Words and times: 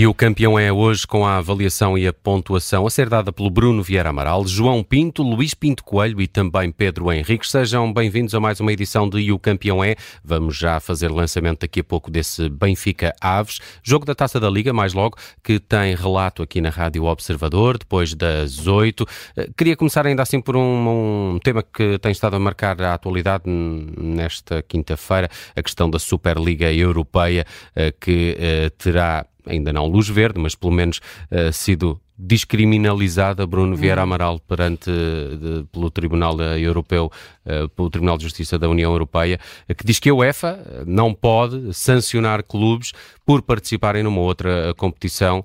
E 0.00 0.06
o 0.06 0.14
campeão 0.14 0.58
é 0.58 0.72
hoje 0.72 1.06
com 1.06 1.26
a 1.26 1.36
avaliação 1.36 1.98
e 1.98 2.06
a 2.06 2.12
pontuação 2.14 2.86
a 2.86 2.90
ser 2.90 3.06
dada 3.06 3.30
pelo 3.30 3.50
Bruno 3.50 3.82
Vieira 3.82 4.08
Amaral, 4.08 4.46
João 4.46 4.82
Pinto, 4.82 5.22
Luís 5.22 5.52
Pinto 5.52 5.84
Coelho 5.84 6.22
e 6.22 6.26
também 6.26 6.72
Pedro 6.72 7.12
Henriques. 7.12 7.50
Sejam 7.50 7.92
bem-vindos 7.92 8.34
a 8.34 8.40
mais 8.40 8.60
uma 8.60 8.72
edição 8.72 9.06
de 9.06 9.18
E 9.18 9.30
o 9.30 9.38
Campeão 9.38 9.84
é. 9.84 9.96
Vamos 10.24 10.56
já 10.56 10.80
fazer 10.80 11.10
lançamento 11.10 11.60
daqui 11.60 11.80
a 11.80 11.84
pouco 11.84 12.10
desse 12.10 12.48
Benfica 12.48 13.14
Aves, 13.20 13.58
jogo 13.82 14.06
da 14.06 14.14
Taça 14.14 14.40
da 14.40 14.48
Liga, 14.48 14.72
mais 14.72 14.94
logo, 14.94 15.18
que 15.44 15.60
tem 15.60 15.94
relato 15.94 16.42
aqui 16.42 16.62
na 16.62 16.70
Rádio 16.70 17.04
Observador, 17.04 17.76
depois 17.76 18.14
das 18.14 18.66
oito. 18.66 19.06
Eh, 19.36 19.50
queria 19.54 19.76
começar 19.76 20.06
ainda 20.06 20.22
assim 20.22 20.40
por 20.40 20.56
um, 20.56 21.34
um 21.34 21.38
tema 21.40 21.62
que 21.62 21.98
tem 21.98 22.10
estado 22.10 22.36
a 22.36 22.40
marcar 22.40 22.80
a 22.80 22.94
atualidade 22.94 23.44
nesta 23.46 24.62
quinta-feira, 24.62 25.28
a 25.54 25.62
questão 25.62 25.90
da 25.90 25.98
Superliga 25.98 26.72
Europeia, 26.72 27.44
eh, 27.76 27.92
que 28.00 28.34
uh, 28.38 28.70
terá 28.78 29.26
ainda 29.46 29.72
não 29.72 29.86
luz 29.86 30.08
verde, 30.08 30.38
mas 30.38 30.54
pelo 30.54 30.72
menos 30.72 31.00
uh, 31.30 31.52
sido 31.52 32.00
descriminalizada 32.16 33.46
Bruno 33.46 33.74
Vieira 33.74 34.02
hum. 34.02 34.04
Amaral 34.04 34.40
perante 34.40 34.90
de, 34.90 35.64
pelo 35.72 35.90
Tribunal 35.90 36.38
Europeu, 36.40 37.10
uh, 37.46 37.68
pelo 37.70 37.88
Tribunal 37.88 38.18
de 38.18 38.24
Justiça 38.24 38.58
da 38.58 38.68
União 38.68 38.92
Europeia, 38.92 39.40
que 39.76 39.84
diz 39.84 39.98
que 39.98 40.10
a 40.10 40.14
UEFA 40.14 40.84
não 40.86 41.14
pode 41.14 41.72
sancionar 41.72 42.42
clubes 42.42 42.92
por 43.24 43.40
participarem 43.42 44.02
numa 44.02 44.20
outra 44.20 44.74
competição 44.76 45.44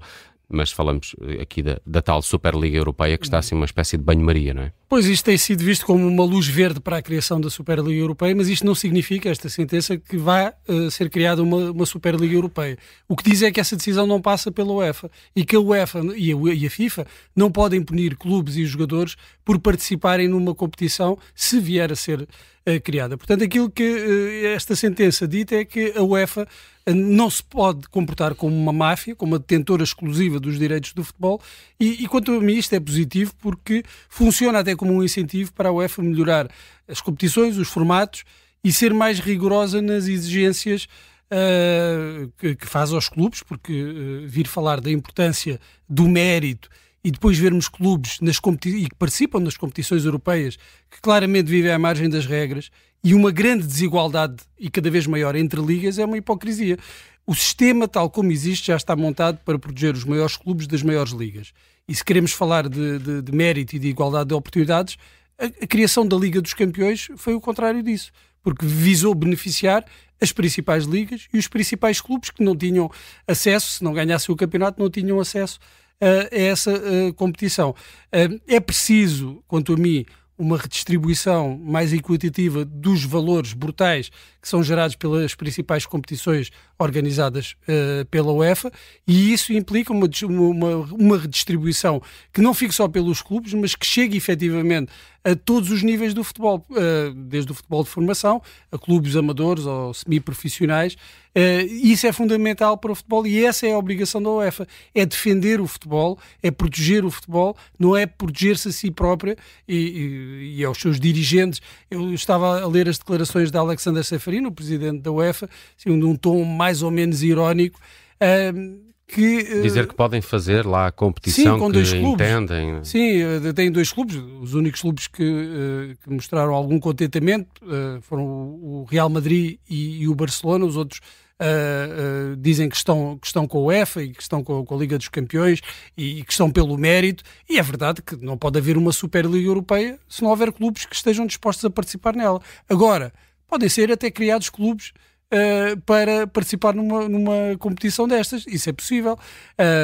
mas 0.49 0.71
falamos 0.71 1.15
aqui 1.41 1.61
da, 1.61 1.79
da, 1.85 2.01
tal 2.01 2.21
Superliga 2.21 2.77
Europeia 2.77 3.17
que 3.17 3.25
está 3.25 3.39
assim 3.39 3.55
uma 3.55 3.65
espécie 3.65 3.97
de 3.97 4.03
banho-maria, 4.03 4.53
não 4.53 4.63
é? 4.63 4.71
Pois 4.87 5.05
isto 5.07 5.25
tem 5.25 5.37
sido 5.37 5.63
visto 5.63 5.85
como 5.85 6.07
uma 6.07 6.23
luz 6.23 6.47
verde 6.47 6.79
para 6.79 6.97
a 6.97 7.01
criação 7.01 7.41
da 7.41 7.49
Superliga 7.49 7.99
Europeia, 7.99 8.35
mas 8.35 8.47
isto 8.47 8.65
não 8.65 8.75
significa, 8.75 9.29
esta 9.29 9.49
sentença, 9.49 9.97
que 9.97 10.15
vá 10.15 10.53
uh, 10.67 10.91
ser 10.91 11.09
criada 11.09 11.41
uma, 11.41 11.71
uma, 11.71 11.85
Superliga 11.85 12.35
Europeia. 12.35 12.77
O 13.07 13.15
que 13.15 13.29
diz 13.29 13.41
é 13.41 13.51
que 13.51 13.59
essa 13.59 13.75
decisão 13.75 14.05
não 14.05 14.21
passa 14.21 14.51
pela 14.51 14.71
UEFA 14.71 15.09
e 15.35 15.43
que 15.43 15.55
a 15.55 15.59
UEFA 15.59 16.01
e 16.15 16.31
a, 16.31 16.53
e 16.53 16.65
a 16.67 16.69
FIFA 16.69 17.07
não 17.35 17.51
podem 17.51 17.81
punir 17.83 18.15
clubes 18.15 18.55
e 18.57 18.65
jogadores 18.65 19.15
por 19.43 19.59
participarem 19.59 20.27
numa 20.27 20.53
competição 20.53 21.17
se 21.33 21.59
vier 21.59 21.91
a 21.91 21.95
ser 21.95 22.21
uh, 22.21 22.81
criada. 22.83 23.17
Portanto, 23.17 23.43
aquilo 23.43 23.69
que 23.69 23.83
uh, 23.83 24.47
esta 24.55 24.75
sentença 24.75 25.27
dita 25.27 25.55
é 25.55 25.65
que 25.65 25.93
a 25.97 26.03
UEFA 26.03 26.47
não 26.93 27.29
se 27.29 27.41
pode 27.41 27.87
comportar 27.89 28.35
como 28.35 28.55
uma 28.55 28.71
máfia, 28.71 29.15
como 29.15 29.33
uma 29.33 29.39
detentora 29.39 29.83
exclusiva 29.83 30.39
dos 30.39 30.59
direitos 30.59 30.93
do 30.93 31.03
futebol, 31.03 31.41
e, 31.79 32.03
e 32.03 32.07
quanto 32.07 32.31
a 32.31 32.39
mim 32.39 32.53
isto 32.53 32.73
é 32.73 32.79
positivo 32.79 33.33
porque 33.39 33.83
funciona 34.07 34.59
até 34.59 34.75
como 34.75 34.93
um 34.93 35.03
incentivo 35.03 35.51
para 35.53 35.69
a 35.69 35.71
UEFA 35.71 36.03
melhorar 36.03 36.47
as 36.87 37.01
competições, 37.01 37.57
os 37.57 37.67
formatos 37.67 38.23
e 38.63 38.71
ser 38.71 38.93
mais 38.93 39.19
rigorosa 39.19 39.81
nas 39.81 40.07
exigências 40.07 40.87
uh, 41.31 42.31
que, 42.37 42.55
que, 42.55 42.67
faz 42.67 42.91
aos 42.93 43.09
clubes, 43.09 43.41
porque 43.41 43.73
uh, 43.73 44.27
vir 44.27 44.47
falar 44.47 44.79
da 44.79 44.91
importância 44.91 45.59
do 45.89 46.07
mérito 46.07 46.69
e 47.03 47.11
depois 47.11 47.37
vermos 47.37 47.67
clubes 47.67 48.19
nas 48.19 48.37
e 48.65 48.89
que 48.89 48.95
participam 48.97 49.39
nas 49.39 49.57
competições 49.57 50.05
europeias 50.05 50.57
que 50.89 50.99
claramente 51.01 51.47
vivem 51.47 51.71
à 51.71 51.77
margem 51.77 52.09
das 52.09 52.25
regras 52.25 52.71
e 53.05 53.13
uma 53.13 53.29
grande 53.29 53.67
desigualdade 53.67 54.37
e 54.59 54.67
cada 54.67 54.89
vez 54.89 55.05
maior 55.05 55.35
entre 55.35 55.61
ligas 55.61 55.99
é 55.99 56.05
uma 56.05 56.17
hipocrisia. 56.17 56.75
O 57.23 57.35
sistema, 57.35 57.87
tal 57.87 58.09
como 58.09 58.31
existe, 58.31 58.65
já 58.65 58.75
está 58.75 58.95
montado 58.95 59.37
para 59.45 59.59
proteger 59.59 59.93
os 59.93 60.03
maiores 60.03 60.35
clubes 60.35 60.65
das 60.65 60.81
maiores 60.81 61.11
ligas. 61.11 61.53
E 61.87 61.93
se 61.93 62.03
queremos 62.03 62.31
falar 62.31 62.67
de, 62.67 62.97
de, 62.97 63.21
de 63.21 63.31
mérito 63.31 63.75
e 63.75 63.79
de 63.79 63.89
igualdade 63.89 64.29
de 64.29 64.33
oportunidades, 64.33 64.97
a, 65.37 65.45
a, 65.45 65.67
criação 65.67 66.07
da 66.07 66.17
Liga 66.17 66.41
dos 66.41 66.55
Campeões 66.55 67.07
foi 67.15 67.35
o 67.35 67.39
contrário 67.39 67.83
disso, 67.83 68.11
porque 68.41 68.65
visou 68.65 69.13
beneficiar 69.13 69.85
as 70.19 70.31
principais 70.31 70.85
ligas 70.85 71.27
e 71.31 71.37
os 71.37 71.47
principais 71.47 72.01
clubes 72.01 72.31
que 72.31 72.43
não 72.43 72.55
tinham 72.55 72.89
acesso, 73.27 73.69
se 73.69 73.83
não 73.83 73.93
ganhassem 73.93 74.33
o 74.33 74.35
campeonato, 74.35 74.81
não 74.81 74.89
tinham 74.89 75.19
acesso 75.19 75.59
a, 76.01 76.35
a 76.35 76.39
essa 76.39 76.71
a, 76.73 77.13
competição. 77.13 77.75
é 78.11 78.59
preciso, 78.59 79.43
quanto 79.47 79.73
a 79.73 79.77
mim, 79.77 80.07
uma 80.37 80.57
redistribuição 80.57 81.57
mais 81.57 81.93
equitativa 81.93 82.65
dos 82.65 83.03
valores 83.03 83.53
brutais 83.53 84.09
que 84.41 84.47
são 84.47 84.63
gerados 84.63 84.95
pelas 84.95 85.33
principais 85.33 85.85
competições 85.85 86.51
organizadas 86.77 87.55
uh, 87.63 88.05
pela 88.07 88.31
UEFA 88.33 88.71
e 89.07 89.31
isso 89.31 89.53
implica 89.53 89.93
uma, 89.93 90.07
uma, 90.23 90.75
uma 90.93 91.17
redistribuição 91.17 92.01
que 92.33 92.41
não 92.41 92.53
fique 92.53 92.73
só 92.73 92.87
pelos 92.87 93.21
clubes, 93.21 93.53
mas 93.53 93.75
que 93.75 93.85
chegue 93.85 94.17
efetivamente 94.17 94.91
a 95.23 95.35
todos 95.35 95.71
os 95.71 95.81
níveis 95.81 96.13
do 96.13 96.23
futebol, 96.23 96.65
uh, 96.69 97.13
desde 97.13 97.51
o 97.51 97.55
futebol 97.55 97.83
de 97.83 97.89
formação 97.89 98.41
a 98.71 98.77
clubes 98.77 99.15
amadores 99.15 99.65
ou 99.65 99.93
semi-profissionais. 99.93 100.95
Uh, 101.37 101.67
isso 101.67 102.07
é 102.07 102.13
fundamental 102.13 102.77
para 102.77 102.93
o 102.93 102.95
futebol 102.95 103.27
e 103.27 103.43
essa 103.43 103.67
é 103.67 103.73
a 103.73 103.77
obrigação 103.77 104.23
da 104.23 104.29
UEFA: 104.29 104.65
é 104.93 105.05
defender 105.05 105.59
o 105.59 105.67
futebol, 105.67 106.17
é 106.41 106.49
proteger 106.49 107.03
o 107.03 107.11
futebol, 107.11 107.57
não 107.77 107.95
é 107.95 108.05
proteger-se 108.05 108.69
a 108.69 108.71
si 108.71 108.89
própria 108.89 109.35
e, 109.67 109.75
e, 109.75 110.59
e, 110.59 110.63
aos 110.63 110.77
seus 110.77 110.97
dirigentes. 110.97 111.61
Eu 111.91 112.13
estava 112.13 112.61
a 112.61 112.67
ler 112.67 112.87
as 112.87 112.97
declarações 112.97 113.51
de 113.51 113.57
Alexander 113.57 114.01
Seferino, 114.05 114.47
o 114.47 114.51
presidente 114.51 115.01
da 115.01 115.11
UEFA, 115.11 115.49
assim, 115.77 115.89
num 115.97 116.15
tom 116.15 116.41
mais 116.45 116.81
ou 116.81 116.89
menos 116.89 117.21
irónico. 117.21 117.81
Uh, 118.15 118.85
que, 119.05 119.61
Dizer 119.61 119.87
que 119.87 119.93
podem 119.93 120.21
fazer 120.21 120.65
lá 120.65 120.87
a 120.87 120.91
competição 120.91 121.55
sim, 121.55 121.59
com 121.59 121.71
que 121.71 121.83
clubes. 121.83 121.93
entendem. 121.93 122.83
Sim, 122.83 123.21
eh, 123.21 123.53
tem 123.53 123.71
dois 123.71 123.91
clubes. 123.91 124.15
Os 124.41 124.55
únicos 124.55 124.81
clubes 124.81 125.05
que, 125.05 125.95
que 126.03 126.09
mostraram 126.09 126.55
algum 126.55 126.79
contentamento 126.79 127.61
foram 128.01 128.23
o 128.25 128.83
Real 128.89 129.07
Madrid 129.07 129.59
e, 129.69 130.01
e, 130.01 130.07
o 130.07 130.15
Barcelona. 130.15 130.65
Os 130.65 130.75
outros 130.75 131.01
uh, 131.41 132.35
dizem 132.37 132.69
que 132.69 132.75
estão, 132.75 133.17
que 133.17 133.27
estão 133.27 133.47
com 133.47 133.59
a 133.59 133.61
UEFA 133.61 134.03
e 134.03 134.09
que 134.11 134.21
estão 134.21 134.43
com, 134.43 134.65
com 134.65 134.75
a 134.75 134.77
Liga 134.77 134.97
dos 134.97 135.09
Campeões 135.09 135.61
e, 135.97 136.19
e, 136.19 136.23
que 136.23 136.31
estão 136.31 136.49
pelo 136.49 136.77
mérito. 136.77 137.23
E 137.49 137.57
é 137.57 137.63
verdade 137.63 138.01
que 138.01 138.15
não 138.17 138.37
pode 138.37 138.57
haver 138.57 138.77
uma 138.77 138.91
Superliga 138.91 139.47
Europeia 139.47 139.99
se 140.07 140.21
não 140.21 140.29
houver 140.29 140.51
clubes 140.51 140.85
que 140.85 140.95
estejam 140.95 141.25
dispostos 141.25 141.65
a 141.65 141.69
participar 141.69 142.15
nela. 142.15 142.41
Agora, 142.69 143.13
podem 143.47 143.69
ser 143.69 143.91
até 143.91 144.09
criados 144.09 144.49
clubes 144.49 144.91
uh, 145.31 145.79
para 145.81 146.27
participar 146.27 146.73
numa, 146.73 147.07
numa 147.07 147.57
competição 147.59 148.07
destas. 148.07 148.45
Isso 148.47 148.69
é 148.69 148.73
possível. 148.73 149.17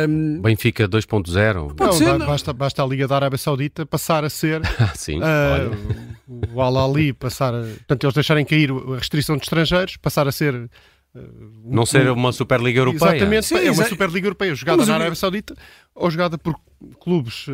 Um, 0.07 0.41
Benfica 0.41 0.87
2.0. 0.87 1.75
Não, 1.79 1.91
ser, 1.91 2.17
não. 2.17 2.25
Basta, 2.25 2.53
basta 2.53 2.83
a 2.83 2.85
Liga 2.85 3.07
da 3.07 3.15
Arábia 3.15 3.37
Saudita 3.37 3.85
passar 3.85 4.23
a 4.23 4.29
ser. 4.29 4.61
Sim, 4.95 5.19
uh, 5.19 6.53
o 6.53 6.61
Al-Ali 6.61 7.13
passar 7.13 7.53
a. 7.53 7.61
Portanto, 7.61 8.03
eles 8.05 8.13
deixarem 8.13 8.45
cair 8.45 8.71
a 8.71 8.95
restrição 8.95 9.35
de 9.35 9.43
estrangeiros, 9.43 9.97
passar 9.97 10.27
a 10.27 10.31
ser 10.31 10.69
não 11.65 11.85
ser 11.85 12.09
uma 12.09 12.31
Superliga 12.31 12.79
Europeia. 12.79 13.11
Exatamente, 13.11 13.45
Sim, 13.45 13.67
é 13.67 13.71
uma 13.71 13.85
Superliga 13.85 14.27
Europeia 14.27 14.55
jogada 14.55 14.85
na 14.85 14.95
Arábia 14.95 15.15
Saudita 15.15 15.55
ou 16.01 16.09
jogada 16.09 16.37
por 16.37 16.55
clubes 16.99 17.47
uh, 17.47 17.51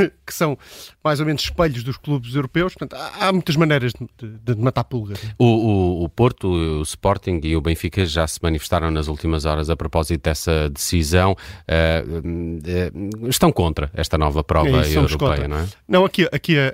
que 0.26 0.32
são 0.32 0.56
mais 1.04 1.20
ou 1.20 1.26
menos 1.26 1.42
espelhos 1.42 1.82
dos 1.82 1.96
clubes 1.96 2.34
europeus. 2.34 2.74
Portanto, 2.74 3.00
há, 3.20 3.32
muitas 3.32 3.56
maneiras 3.56 3.92
de, 3.92 4.28
de, 4.28 4.54
de 4.54 4.60
matar 4.60 4.84
pulgas. 4.84 5.18
O, 5.38 5.44
o, 5.44 6.04
o, 6.04 6.08
Porto, 6.08 6.48
o 6.48 6.82
Sporting 6.82 7.40
e 7.44 7.56
o 7.56 7.60
Benfica 7.60 8.04
já 8.06 8.26
se 8.26 8.38
manifestaram 8.42 8.90
nas 8.90 9.08
últimas 9.08 9.44
horas 9.44 9.68
a 9.70 9.76
propósito 9.76 10.22
dessa 10.22 10.68
decisão. 10.70 11.32
Uh, 11.32 13.24
uh, 13.24 13.28
estão 13.28 13.52
contra 13.52 13.90
esta 13.94 14.16
nova 14.16 14.42
prova 14.42 14.68
é 14.68 14.96
europeia, 14.96 15.18
contra. 15.18 15.48
não 15.48 15.58
é? 15.58 15.66
Não, 15.86 16.04
aqui, 16.04 16.28
aqui 16.32 16.56
a, 16.58 16.72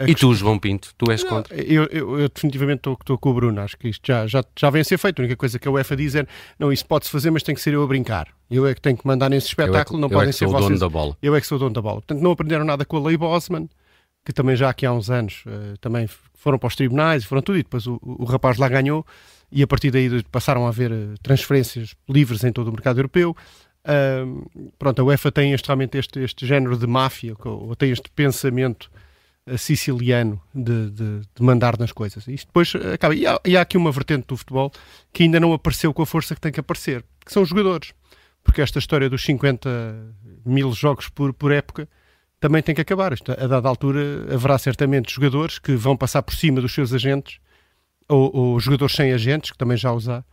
a, 0.00 0.04
a 0.04 0.08
E 0.08 0.14
tu, 0.14 0.32
João 0.34 0.58
Pinto, 0.58 0.90
tu 0.96 1.10
és 1.10 1.24
contra? 1.24 1.54
Eu, 1.56 1.84
eu, 1.90 2.20
eu 2.20 2.28
definitivamente 2.28 2.78
estou 2.88 3.18
com 3.18 3.30
o 3.30 3.34
Bruno. 3.34 3.60
Acho 3.60 3.76
que 3.76 3.88
isto 3.88 4.06
já, 4.06 4.26
já, 4.26 4.44
já 4.58 4.70
vem 4.70 4.82
a 4.82 4.84
ser 4.84 4.98
feito. 4.98 5.20
A 5.20 5.22
única 5.22 5.36
coisa 5.36 5.58
que 5.58 5.66
a 5.66 5.70
UEFA 5.70 5.96
diz 5.96 6.14
é 6.14 6.26
não, 6.58 6.72
isso 6.72 6.86
pode-se 6.86 7.10
fazer, 7.10 7.30
mas 7.30 7.42
tem 7.42 7.54
que 7.54 7.60
ser 7.60 7.74
eu 7.74 7.82
a 7.82 7.86
brincar. 7.86 8.28
Eu 8.52 8.66
é 8.66 8.74
que 8.74 8.80
tenho 8.80 8.96
que 8.96 9.06
mandar 9.06 9.30
nesse 9.30 9.46
espetáculo, 9.48 9.98
não 9.98 10.08
eu 10.08 10.12
podem 10.12 10.28
é 10.28 10.32
ser 10.32 10.46
vocês. 10.46 10.52
Eu 10.52 10.54
é 10.54 10.60
que 10.60 10.66
sou 10.66 10.66
o 10.66 10.68
dono 10.68 10.78
da 10.78 10.88
bola. 10.88 11.16
Eu 11.22 11.34
é 11.34 11.40
que 11.40 11.46
sou 11.46 11.56
o 11.56 11.58
dono 11.58 11.74
da 11.74 11.80
bola. 11.80 11.94
Portanto, 11.96 12.20
não 12.20 12.30
aprenderam 12.32 12.64
nada 12.64 12.84
com 12.84 12.98
a 12.98 13.00
lei 13.00 13.16
Bosman, 13.16 13.68
que 14.24 14.32
também 14.32 14.54
já 14.54 14.68
aqui 14.70 14.86
há 14.86 14.92
uns 14.92 15.10
anos 15.10 15.42
uh, 15.46 15.76
também 15.78 16.06
foram 16.34 16.58
para 16.58 16.68
os 16.68 16.76
tribunais, 16.76 17.24
foram 17.24 17.42
tudo, 17.42 17.58
e 17.58 17.62
depois 17.62 17.86
o, 17.86 17.98
o, 18.02 18.24
rapaz 18.24 18.58
lá 18.58 18.68
ganhou, 18.68 19.06
e 19.50 19.62
a 19.62 19.66
partir 19.66 19.90
daí 19.90 20.22
passaram 20.24 20.66
a 20.66 20.68
haver 20.68 20.92
uh, 20.92 21.14
transferências 21.22 21.94
livres 22.08 22.44
em 22.44 22.52
todo 22.52 22.68
o 22.68 22.72
mercado 22.72 22.98
europeu. 22.98 23.36
Uh, 23.84 24.70
pronto, 24.78 25.00
a 25.00 25.04
UEFA 25.04 25.32
tem 25.32 25.52
este, 25.52 25.66
realmente 25.66 25.98
este, 25.98 26.20
este 26.20 26.46
género 26.46 26.76
de 26.76 26.86
máfia, 26.86 27.34
ou 27.44 27.74
tem 27.74 27.90
este 27.90 28.10
pensamento 28.10 28.90
uh, 29.48 29.58
siciliano 29.58 30.40
de, 30.54 30.90
de, 30.90 31.20
de, 31.20 31.42
mandar 31.42 31.78
nas 31.78 31.90
coisas. 31.90 32.26
Isto 32.28 32.46
depois 32.46 32.74
acaba. 32.92 33.14
E 33.14 33.26
há, 33.26 33.40
e 33.44 33.56
há 33.56 33.62
aqui 33.62 33.76
uma 33.76 33.90
vertente 33.90 34.26
do 34.28 34.36
futebol 34.36 34.70
que 35.12 35.24
ainda 35.24 35.40
não 35.40 35.52
apareceu 35.52 35.92
com 35.92 36.02
a 36.02 36.06
força 36.06 36.34
que 36.34 36.40
tem 36.40 36.52
que 36.52 36.60
aparecer, 36.60 37.04
que 37.24 37.32
são 37.32 37.42
os 37.42 37.48
jogadores 37.48 37.92
porque 38.42 38.60
esta 38.60 38.78
história 38.78 39.08
dos 39.08 39.24
50 39.24 39.68
mil 40.44 40.72
jogos 40.72 41.08
por, 41.08 41.32
por 41.32 41.52
época 41.52 41.88
também 42.40 42.62
tem 42.62 42.74
que 42.74 42.80
acabar. 42.80 43.12
A 43.12 43.46
dada 43.46 43.68
altura 43.68 44.00
haverá 44.34 44.58
certamente 44.58 45.14
jogadores 45.14 45.58
que 45.58 45.76
vão 45.76 45.96
passar 45.96 46.22
por 46.22 46.34
cima 46.34 46.60
dos 46.60 46.74
seus 46.74 46.92
agentes, 46.92 47.38
ou, 48.08 48.34
ou 48.34 48.60
jogadores 48.60 48.96
sem 48.96 49.12
agentes, 49.12 49.52
que 49.52 49.58
também 49.58 49.76
já 49.76 49.92
os 49.92 50.08
há, 50.08 50.24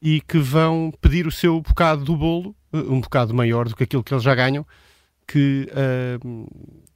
e 0.00 0.20
que 0.20 0.38
vão 0.38 0.92
pedir 1.00 1.26
o 1.26 1.32
seu 1.32 1.60
bocado 1.62 2.04
do 2.04 2.16
bolo, 2.16 2.54
eh, 2.70 2.76
um 2.76 3.00
bocado 3.00 3.32
maior 3.32 3.66
do 3.66 3.74
que 3.74 3.84
aquilo 3.84 4.04
que 4.04 4.12
eles 4.12 4.22
já 4.22 4.34
ganham, 4.34 4.66
que 5.26 5.66
uh, 5.72 6.48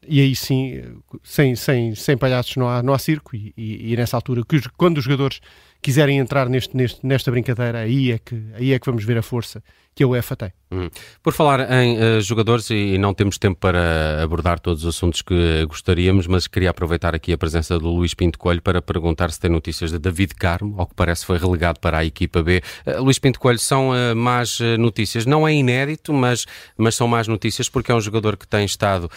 e 0.08 0.20
aí 0.20 0.34
sim, 0.34 0.82
sem, 1.22 1.55
sem, 1.55 1.94
sem 1.94 2.16
palhaços 2.16 2.56
não 2.56 2.69
há, 2.69 2.82
não 2.82 2.94
há 2.94 2.99
circo, 2.99 3.37
e, 3.37 3.52
e, 3.56 3.93
e 3.93 3.96
nessa 3.96 4.16
altura, 4.16 4.43
que 4.49 4.56
os, 4.56 4.66
quando 4.69 4.99
os 4.99 5.05
jogadores 5.05 5.40
quiserem 5.82 6.19
entrar 6.19 6.49
neste, 6.49 6.76
neste, 6.76 7.06
nesta 7.06 7.31
brincadeira, 7.31 7.81
aí 7.81 8.12
é, 8.12 8.19
que, 8.19 8.43
aí 8.55 8.72
é 8.72 8.78
que 8.78 8.87
vamos 8.87 9.05
ver 9.05 9.19
a 9.19 9.22
força 9.22 9.62
que 9.94 10.02
a 10.02 10.08
UEFA 10.08 10.37
tem. 10.37 10.52
Hum. 10.70 10.91
Por 11.23 11.32
falar 11.32 11.61
em 11.82 11.97
uh, 11.97 12.20
jogadores, 12.20 12.69
e, 12.69 12.75
e, 12.75 12.99
não 12.99 13.15
temos 13.15 13.38
tempo 13.38 13.59
para 13.59 14.23
abordar 14.23 14.61
todos 14.61 14.85
os 14.85 14.94
assuntos 14.94 15.23
que 15.23 15.65
gostaríamos, 15.67 16.26
mas 16.26 16.47
queria 16.47 16.69
aproveitar 16.69 17.15
aqui 17.15 17.32
a 17.32 17.38
presença 17.38 17.79
do 17.79 17.88
Luís 17.88 18.12
Pinto 18.12 18.38
Coelho 18.38 18.61
para 18.61 18.82
perguntar 18.82 19.31
se 19.31 19.41
tem 19.41 19.50
notícias 19.50 19.91
de 19.91 19.99
David 19.99 20.35
Carmo, 20.35 20.75
ao 20.79 20.87
que 20.87 20.94
parece 20.94 21.25
foi 21.25 21.38
relegado 21.38 21.81
para 21.81 21.99
a 21.99 22.05
equipa 22.05 22.43
B. 22.43 22.62
Uh, 22.87 23.03
Luís 23.03 23.19
Pinto 23.19 23.41
Coelho, 23.41 23.59
são 23.59 23.91
uh, 23.91 24.15
más 24.15 24.59
notícias, 24.79 25.25
não 25.25 25.49
é 25.49 25.55
inédito, 25.55 26.12
mas, 26.12 26.44
mas 26.76 26.94
são 26.94 27.09
más 27.09 27.26
notícias 27.26 27.69
porque 27.70 27.91
é 27.91 27.94
um 27.94 28.00
jogador 28.00 28.37
que 28.37 28.47
tem 28.47 28.65
estado 28.65 29.11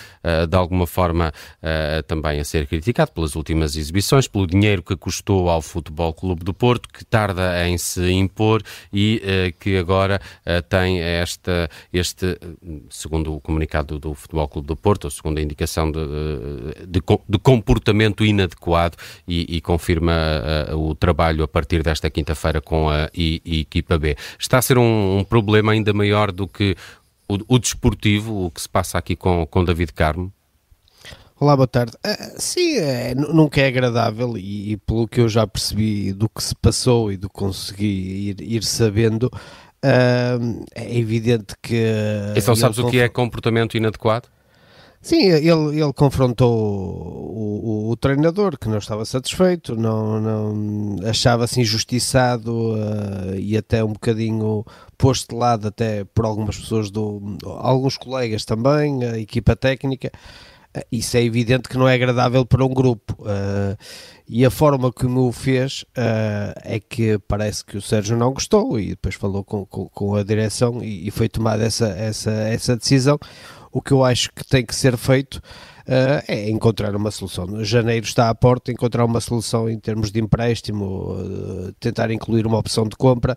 de 0.50 0.56
alguma 0.56 0.86
forma 0.86 1.34
também 2.08 2.40
a 2.40 2.44
ser 2.44 2.68
criticado 2.68 3.12
pelas 3.12 3.36
últimas 3.36 3.76
exibições, 3.76 4.28
pelo 4.28 4.46
dinheiro 4.46 4.84
que 4.84 4.96
custou 4.96 5.50
ao 5.50 5.62
Futebol 5.62 6.14
Clube 6.14 6.44
do 6.44 6.54
Porto, 6.54 6.88
que 6.90 7.04
tarda 7.04 7.68
em 7.68 7.78
se 7.78 8.12
impor 8.12 8.62
e 8.94 9.54
que 9.60 9.78
agora 9.78 10.22
tem 10.70 11.02
esta, 11.02 11.41
este, 11.92 12.38
segundo 12.90 13.36
o 13.36 13.42
comunicado 13.42 13.98
do 13.98 14.14
Futebol 14.14 14.48
Clube 14.48 14.68
do 14.68 14.76
Porto, 14.76 15.10
segundo 15.10 15.38
a 15.38 15.42
indicação 15.42 15.92
de, 15.92 16.00
de, 16.88 17.02
de 17.30 17.40
comportamento 17.40 18.26
inadequado 18.26 18.98
e, 19.28 19.58
e 19.58 19.62
confirma 19.62 20.14
uh, 20.72 20.78
o 20.78 20.94
trabalho 20.94 21.44
a 21.44 21.48
partir 21.48 21.82
desta 21.82 22.10
quinta-feira 22.10 22.62
com 22.62 22.90
a, 22.90 23.10
e, 23.14 23.42
e 23.46 23.60
equipa 23.62 23.98
B. 23.98 24.16
Está 24.40 24.58
a 24.58 24.62
ser 24.62 24.78
um, 24.78 25.20
um 25.20 25.24
problema 25.24 25.72
ainda 25.72 25.94
maior 25.94 26.32
do 26.32 26.48
que 26.48 26.76
o, 27.28 27.56
o, 27.56 27.60
desportivo, 27.60 28.46
o 28.46 28.52
que 28.52 28.62
se 28.62 28.70
passa 28.70 28.98
aqui 28.98 29.16
com, 29.16 29.46
com 29.46 29.64
David 29.64 29.94
Carmo? 29.94 30.32
Olá, 31.40 31.56
boa 31.56 31.68
tarde. 31.68 31.94
Uh, 32.06 32.36
sim, 32.38 32.78
é, 32.78 33.16
nunca 33.16 33.62
é 33.62 33.68
agradável 33.68 34.38
e, 34.38 34.74
e, 34.74 34.78
pelo 34.78 35.08
que 35.08 35.22
eu 35.22 35.28
já 35.28 35.48
percebi 35.48 36.14
do 36.14 36.30
que 36.30 36.44
se 36.44 36.54
passou 36.54 37.12
e 37.12 37.18
do 37.18 37.28
que 37.28 37.36
consegui 37.36 38.30
ir, 38.30 38.42
ir 38.42 38.64
sabendo, 38.64 39.32
Uh, 39.84 40.64
é 40.76 40.98
evidente 40.98 41.56
que. 41.62 41.84
Então, 42.36 42.56
sabes 42.56 42.78
o 42.78 42.88
que 42.88 43.00
é 43.00 43.10
comportamento 43.10 43.76
inadequado? 43.76 44.30
Sim, 45.02 45.32
ele, 45.32 45.82
ele 45.82 45.94
confrontou 45.94 46.54
o, 46.54 47.88
o, 47.88 47.90
o, 47.90 47.98
treinador 47.98 48.56
que 48.56 48.70
não 48.70 48.78
estava 48.78 49.04
satisfeito, 49.04 49.76
não, 49.76 50.22
não 50.22 51.10
achava-se 51.10 51.60
injustiçado 51.60 52.76
uh, 52.76 53.36
e 53.36 53.58
até 53.58 53.84
um 53.84 53.94
bocadinho 53.94 54.64
posto 55.00 55.30
de 55.30 55.36
lado 55.36 55.68
até 55.68 56.04
por 56.04 56.24
algumas 56.24 56.56
pessoas, 56.56 56.92
do, 56.92 57.36
alguns 57.44 57.98
colegas 57.98 58.46
também, 58.46 59.04
a 59.04 59.18
equipa 59.18 59.56
técnica. 59.56 60.12
Uh, 60.76 60.82
isso 60.92 61.18
é 61.18 61.24
evidente 61.24 61.68
que 61.68 61.78
não 61.78 61.88
é 61.88 61.96
agradável 61.96 62.46
para 62.46 62.64
um 62.64 62.74
grupo. 62.74 63.16
Uh, 63.20 63.78
e 64.28 64.46
a 64.46 64.50
forma 64.50 64.92
como 64.92 65.28
o 65.28 65.32
fez 65.32 65.82
uh, 65.98 66.56
é 66.64 66.80
que 66.80 67.20
parece 67.28 67.66
que 67.66 67.78
o 67.78 67.82
Sérgio 67.82 68.16
não 68.16 68.34
gostou 68.34 68.80
e 68.80 68.90
depois 68.92 69.16
falou 69.16 69.44
com, 69.44 69.66
com, 69.66 69.90
com 69.90 70.16
a 70.16 70.24
direção 70.24 70.82
e, 70.82 71.08
e, 71.08 71.12
foi 71.12 71.28
tomada 71.28 71.66
essa, 71.66 71.90
essa, 71.90 72.32
essa 72.32 72.78
decisão. 72.78 73.20
O 73.74 73.82
que 73.82 73.92
eu 73.92 74.04
acho 74.04 74.32
que 74.34 74.46
tem 74.46 74.66
que 74.66 74.74
ser 74.74 74.96
feito 74.96 75.36
uh, 75.36 76.24
é 76.28 76.50
encontrar 76.50 76.96
uma 76.96 77.12
solução. 77.12 77.62
Janeiro 77.64 78.06
está 78.06 78.30
à 78.30 78.36
porta, 78.36 78.72
encontrar 78.72 79.04
uma 79.04 79.20
solução 79.20 79.70
em 79.70 79.78
termos 79.78 80.12
de 80.12 80.22
empréstimo, 80.22 81.18
tentar 81.80 82.10
incluir 82.12 82.48
uma 82.48 82.58
opção 82.58 82.86
de 82.86 82.96
compra, 82.96 83.36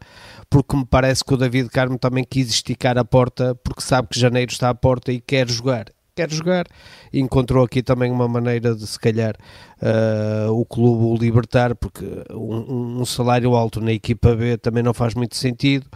porque 0.48 0.76
me 0.76 0.86
parece 0.86 1.24
que 1.24 1.34
o 1.34 1.36
David 1.36 1.68
Carmo 1.70 1.98
também 1.98 2.22
quis 2.22 2.48
esticar 2.50 2.96
a 2.98 3.04
porta 3.04 3.56
porque 3.56 3.82
sabe 3.82 4.08
que 4.08 4.20
janeiro 4.20 4.52
está 4.52 4.70
à 4.70 4.74
porta 4.74 5.12
e 5.12 5.20
quer 5.20 5.48
jogar 5.48 5.86
quer 6.14 6.30
jogar. 6.30 6.66
Encontrou 7.12 7.64
aqui 7.64 7.82
também 7.82 8.10
uma 8.10 8.28
maneira 8.28 8.74
de, 8.74 8.86
se 8.86 8.98
calhar, 8.98 9.34
uh, 9.82 10.52
o 10.52 10.64
clube 10.64 11.04
o 11.04 11.16
libertar, 11.16 11.74
porque 11.74 12.04
um, 12.30 13.00
um, 13.00 13.04
salário 13.04 13.54
alto 13.54 13.80
na 13.80 13.92
equipa 13.92 14.34
B 14.34 14.56
também 14.56 14.82
não 14.82 14.94
faz 14.94 15.14
muito 15.14 15.36
sentido, 15.36 15.86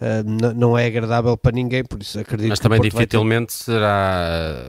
uh, 0.00 0.54
não 0.54 0.76
é 0.76 0.86
agradável 0.86 1.36
para 1.36 1.52
ninguém, 1.52 1.84
por 1.84 2.00
isso 2.00 2.18
acredito 2.18 2.50
Mas 2.50 2.60
também 2.60 2.80
dificilmente 2.80 3.56
ter... 3.56 3.64
será, 3.64 4.68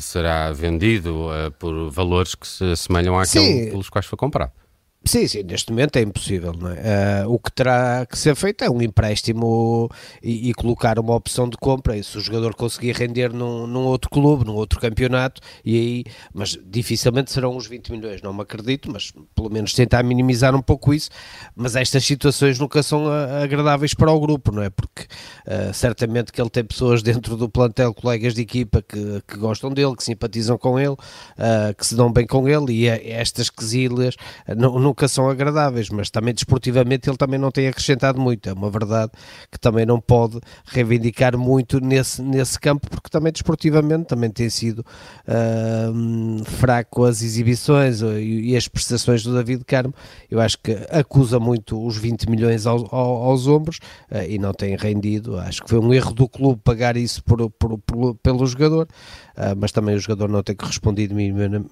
será 0.00 0.52
vendido 0.52 1.26
uh, 1.26 1.50
por 1.58 1.90
valores 1.90 2.34
que 2.34 2.46
se 2.46 2.64
assemelham 2.72 3.18
àqueles 3.18 3.70
pelos 3.70 3.88
quais 3.88 4.06
foi 4.06 4.16
comprado. 4.16 4.52
Sim, 5.02 5.26
sim, 5.26 5.42
neste 5.42 5.70
momento 5.70 5.96
é 5.96 6.02
impossível. 6.02 6.52
É? 6.76 7.24
Uh, 7.24 7.32
o 7.32 7.38
que 7.38 7.50
terá 7.50 8.04
que 8.04 8.18
ser 8.18 8.36
feito 8.36 8.62
é 8.62 8.70
um 8.70 8.82
empréstimo 8.82 9.90
e, 10.22 10.50
e, 10.50 10.54
colocar 10.54 10.98
uma 10.98 11.14
opção 11.14 11.48
de 11.48 11.56
compra. 11.56 11.96
E 11.96 12.04
se 12.04 12.18
o 12.18 12.20
jogador 12.20 12.54
conseguir 12.54 12.94
render 12.94 13.32
num, 13.32 13.66
num, 13.66 13.86
outro 13.86 14.10
clube, 14.10 14.44
num 14.44 14.54
outro 14.54 14.78
campeonato, 14.78 15.40
e 15.64 15.74
aí, 15.74 16.04
mas 16.34 16.58
dificilmente 16.66 17.32
serão 17.32 17.56
uns 17.56 17.66
20 17.66 17.92
milhões, 17.92 18.20
não 18.20 18.34
me 18.34 18.42
acredito, 18.42 18.92
mas 18.92 19.10
pelo 19.34 19.48
menos 19.48 19.72
tentar 19.72 20.02
minimizar 20.02 20.54
um 20.54 20.60
pouco 20.60 20.92
isso. 20.92 21.08
Mas 21.56 21.76
estas 21.76 22.04
situações 22.04 22.58
nunca 22.58 22.82
são 22.82 23.06
agradáveis 23.10 23.94
para 23.94 24.12
o 24.12 24.20
grupo, 24.20 24.52
não 24.52 24.62
é? 24.62 24.68
Porque 24.68 25.04
uh, 25.46 25.72
certamente 25.72 26.30
que 26.30 26.40
ele 26.40 26.50
tem 26.50 26.62
pessoas 26.62 27.02
dentro 27.02 27.38
do 27.38 27.48
plantel, 27.48 27.94
colegas 27.94 28.34
de 28.34 28.42
equipa 28.42 28.82
que, 28.82 29.22
que 29.26 29.38
gostam 29.38 29.72
dele, 29.72 29.96
que 29.96 30.04
simpatizam 30.04 30.58
com 30.58 30.78
ele, 30.78 30.92
uh, 30.92 31.74
que 31.76 31.86
se 31.86 31.94
dão 31.94 32.12
bem 32.12 32.26
com 32.26 32.46
ele, 32.46 32.70
e 32.70 32.86
estas 32.86 33.48
quesilhas 33.48 34.14
não 34.54 34.89
nunca 34.90 35.06
são 35.06 35.30
agradáveis, 35.30 35.88
mas 35.88 36.10
também 36.10 36.34
desportivamente 36.34 37.08
ele 37.08 37.16
também 37.16 37.38
não 37.38 37.50
tem 37.50 37.68
acrescentado 37.68 38.20
muito. 38.20 38.48
É 38.48 38.52
uma 38.52 38.70
verdade 38.70 39.12
que 39.50 39.58
também 39.58 39.86
não 39.86 40.00
pode 40.00 40.40
reivindicar 40.66 41.38
muito 41.38 41.80
nesse, 41.80 42.20
nesse 42.20 42.58
campo, 42.58 42.90
porque 42.90 43.08
também 43.08 43.32
desportivamente 43.32 44.06
também 44.06 44.30
tem 44.30 44.50
sido 44.50 44.80
uh, 44.80 46.44
fraco 46.44 47.04
as 47.04 47.22
exibições 47.22 48.02
e, 48.02 48.50
e, 48.50 48.56
as 48.56 48.66
prestações 48.66 49.22
do 49.22 49.34
David 49.34 49.64
Carmo. 49.64 49.94
Eu 50.30 50.40
acho 50.40 50.58
que 50.58 50.72
acusa 50.90 51.38
muito 51.38 51.82
os 51.84 51.96
20 51.96 52.28
milhões 52.28 52.66
aos, 52.66 52.92
aos 52.92 53.46
ombros 53.46 53.78
uh, 54.10 54.28
e 54.28 54.38
não 54.38 54.52
tem 54.52 54.76
rendido. 54.76 55.38
Acho 55.38 55.62
que 55.62 55.70
foi 55.70 55.78
um 55.78 55.94
erro 55.94 56.12
do 56.12 56.28
clube 56.28 56.60
pagar 56.64 56.96
isso 56.96 57.22
por, 57.22 57.48
por, 57.50 57.78
por 57.78 58.14
pelo 58.16 58.44
jogador, 58.46 58.88
uh, 59.36 59.56
mas 59.56 59.70
também 59.70 59.94
o 59.94 60.00
jogador 60.00 60.28
não 60.28 60.42
tem 60.42 60.56
correspondido 60.56 61.14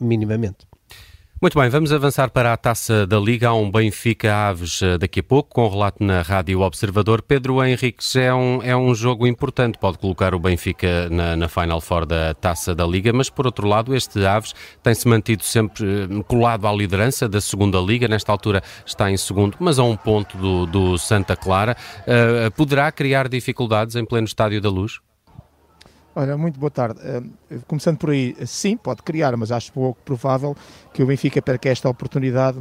minimamente. 0.00 0.68
Muito 1.40 1.56
bem, 1.56 1.68
vamos 1.68 1.92
avançar 1.92 2.30
para 2.30 2.52
a 2.52 2.56
taça 2.56 3.06
da 3.06 3.16
Liga. 3.16 3.50
Há 3.50 3.54
um 3.54 3.70
Benfica 3.70 4.34
Aves 4.34 4.82
eh, 4.82 4.98
daqui 4.98 5.20
a 5.20 5.22
pouco, 5.22 5.54
com 5.54 5.68
relato 5.68 6.02
na 6.02 6.20
Rádio 6.20 6.62
Observador. 6.62 7.22
Pedro 7.22 7.64
Henriques 7.64 8.16
é 8.16 8.34
um, 8.34 8.60
é 8.60 8.76
um 8.76 8.92
jogo 8.92 9.24
importante, 9.24 9.78
pode 9.78 9.98
colocar 9.98 10.34
o 10.34 10.40
Benfica 10.40 11.08
na, 11.08 11.36
na 11.36 11.48
Final 11.48 11.80
Four 11.80 12.06
da 12.06 12.34
taça 12.34 12.74
da 12.74 12.84
Liga, 12.84 13.12
mas 13.12 13.30
por 13.30 13.46
outro 13.46 13.68
lado, 13.68 13.94
este 13.94 14.26
Aves 14.26 14.52
tem-se 14.82 15.06
mantido 15.06 15.44
sempre 15.44 15.84
eh, 15.84 16.22
colado 16.26 16.66
à 16.66 16.72
liderança 16.72 17.28
da 17.28 17.40
segunda 17.40 17.78
Liga. 17.78 18.08
Nesta 18.08 18.32
altura 18.32 18.60
está 18.84 19.08
em 19.08 19.16
segundo, 19.16 19.56
mas 19.60 19.78
a 19.78 19.84
um 19.84 19.96
ponto 19.96 20.36
do, 20.36 20.66
do 20.66 20.98
Santa 20.98 21.36
Clara. 21.36 21.76
Uh, 22.00 22.50
poderá 22.56 22.90
criar 22.90 23.28
dificuldades 23.28 23.94
em 23.94 24.04
pleno 24.04 24.26
Estádio 24.26 24.60
da 24.60 24.68
Luz? 24.68 24.98
Olha, 26.18 26.36
muito 26.36 26.58
boa 26.58 26.68
tarde. 26.68 26.98
Uh, 26.98 27.60
começando 27.68 27.96
por 27.96 28.10
aí, 28.10 28.34
sim, 28.44 28.76
pode 28.76 29.04
criar, 29.04 29.36
mas 29.36 29.52
acho 29.52 29.72
pouco 29.72 30.00
provável 30.04 30.56
que 30.92 31.00
o 31.00 31.06
Benfica 31.06 31.40
perca 31.40 31.68
esta 31.68 31.88
oportunidade 31.88 32.58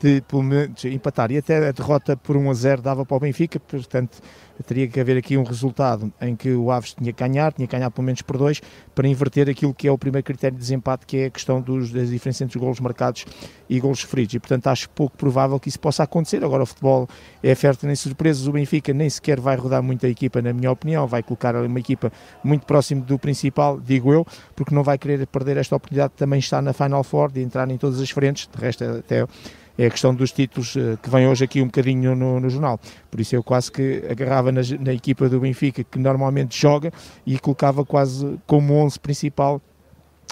de 0.00 0.88
empatar. 0.88 1.30
E 1.30 1.38
até 1.38 1.68
a 1.68 1.72
derrota 1.72 2.16
por 2.16 2.36
1 2.36 2.50
a 2.50 2.54
0 2.54 2.82
dava 2.82 3.04
para 3.04 3.16
o 3.16 3.20
Benfica, 3.20 3.60
portanto 3.60 4.20
teria 4.66 4.86
que 4.88 5.00
haver 5.00 5.16
aqui 5.16 5.36
um 5.38 5.42
resultado 5.42 6.12
em 6.20 6.36
que 6.36 6.52
o 6.52 6.70
Aves 6.70 6.92
tinha 6.92 7.12
que 7.12 7.18
ganhar, 7.18 7.52
tinha 7.52 7.66
que 7.66 7.74
ganhar 7.74 7.90
pelo 7.90 8.04
menos 8.04 8.20
por 8.20 8.36
dois, 8.36 8.60
para 8.94 9.08
inverter 9.08 9.48
aquilo 9.48 9.72
que 9.72 9.88
é 9.88 9.92
o 9.92 9.96
primeiro 9.96 10.24
critério 10.24 10.54
de 10.54 10.60
desempate, 10.60 11.06
que 11.06 11.16
é 11.16 11.24
a 11.26 11.30
questão 11.30 11.60
dos, 11.60 11.90
das 11.90 12.10
diferenças 12.10 12.42
entre 12.42 12.58
os 12.58 12.60
golos 12.60 12.80
marcados 12.80 13.24
e 13.68 13.80
golos 13.80 14.00
sofridos. 14.00 14.34
E 14.34 14.38
portanto 14.38 14.66
acho 14.66 14.90
pouco 14.90 15.16
provável 15.16 15.58
que 15.58 15.68
isso 15.68 15.80
possa 15.80 16.02
acontecer. 16.02 16.44
Agora 16.44 16.62
o 16.62 16.66
futebol 16.66 17.08
é 17.42 17.54
fértil 17.54 17.90
em 17.90 17.94
surpresas, 17.94 18.46
o 18.46 18.52
Benfica 18.52 18.92
nem 18.92 19.08
sequer 19.08 19.40
vai 19.40 19.56
rodar 19.56 19.82
muito 19.82 20.04
a 20.04 20.08
equipa, 20.08 20.42
na 20.42 20.52
minha 20.52 20.70
opinião, 20.70 21.06
vai 21.06 21.22
colocar 21.22 21.56
uma 21.56 21.78
equipa 21.78 22.12
muito 22.44 22.66
próximo 22.66 23.02
do 23.02 23.18
principal, 23.18 23.80
digo 23.80 24.12
eu, 24.12 24.26
porque 24.54 24.74
não 24.74 24.82
vai 24.82 24.98
querer 24.98 25.26
perder 25.26 25.56
esta 25.56 25.74
oportunidade 25.74 26.12
de 26.12 26.18
também 26.18 26.38
estar 26.38 26.60
na 26.60 26.72
Final 26.72 27.02
Four, 27.02 27.32
de 27.32 27.40
entrar 27.40 27.70
em 27.70 27.78
todas 27.78 28.00
as 28.00 28.10
frentes, 28.10 28.48
de 28.54 28.62
resto 28.62 28.84
até 28.84 29.26
é 29.80 29.86
a 29.86 29.90
questão 29.90 30.14
dos 30.14 30.30
títulos 30.30 30.76
eh, 30.76 30.98
que 31.02 31.08
vem 31.08 31.26
hoje 31.26 31.42
aqui 31.42 31.62
um 31.62 31.66
bocadinho 31.66 32.14
no, 32.14 32.38
no 32.38 32.50
jornal. 32.50 32.78
Por 33.10 33.18
isso 33.18 33.34
eu 33.34 33.42
quase 33.42 33.72
que 33.72 34.04
agarrava 34.10 34.52
na, 34.52 34.60
na, 34.78 34.92
equipa 34.92 35.26
do 35.26 35.40
Benfica, 35.40 35.82
que 35.82 35.98
normalmente 35.98 36.60
joga, 36.60 36.92
e 37.26 37.38
colocava 37.38 37.82
quase 37.82 38.38
como 38.46 38.74
11 38.74 39.00
principal 39.00 39.60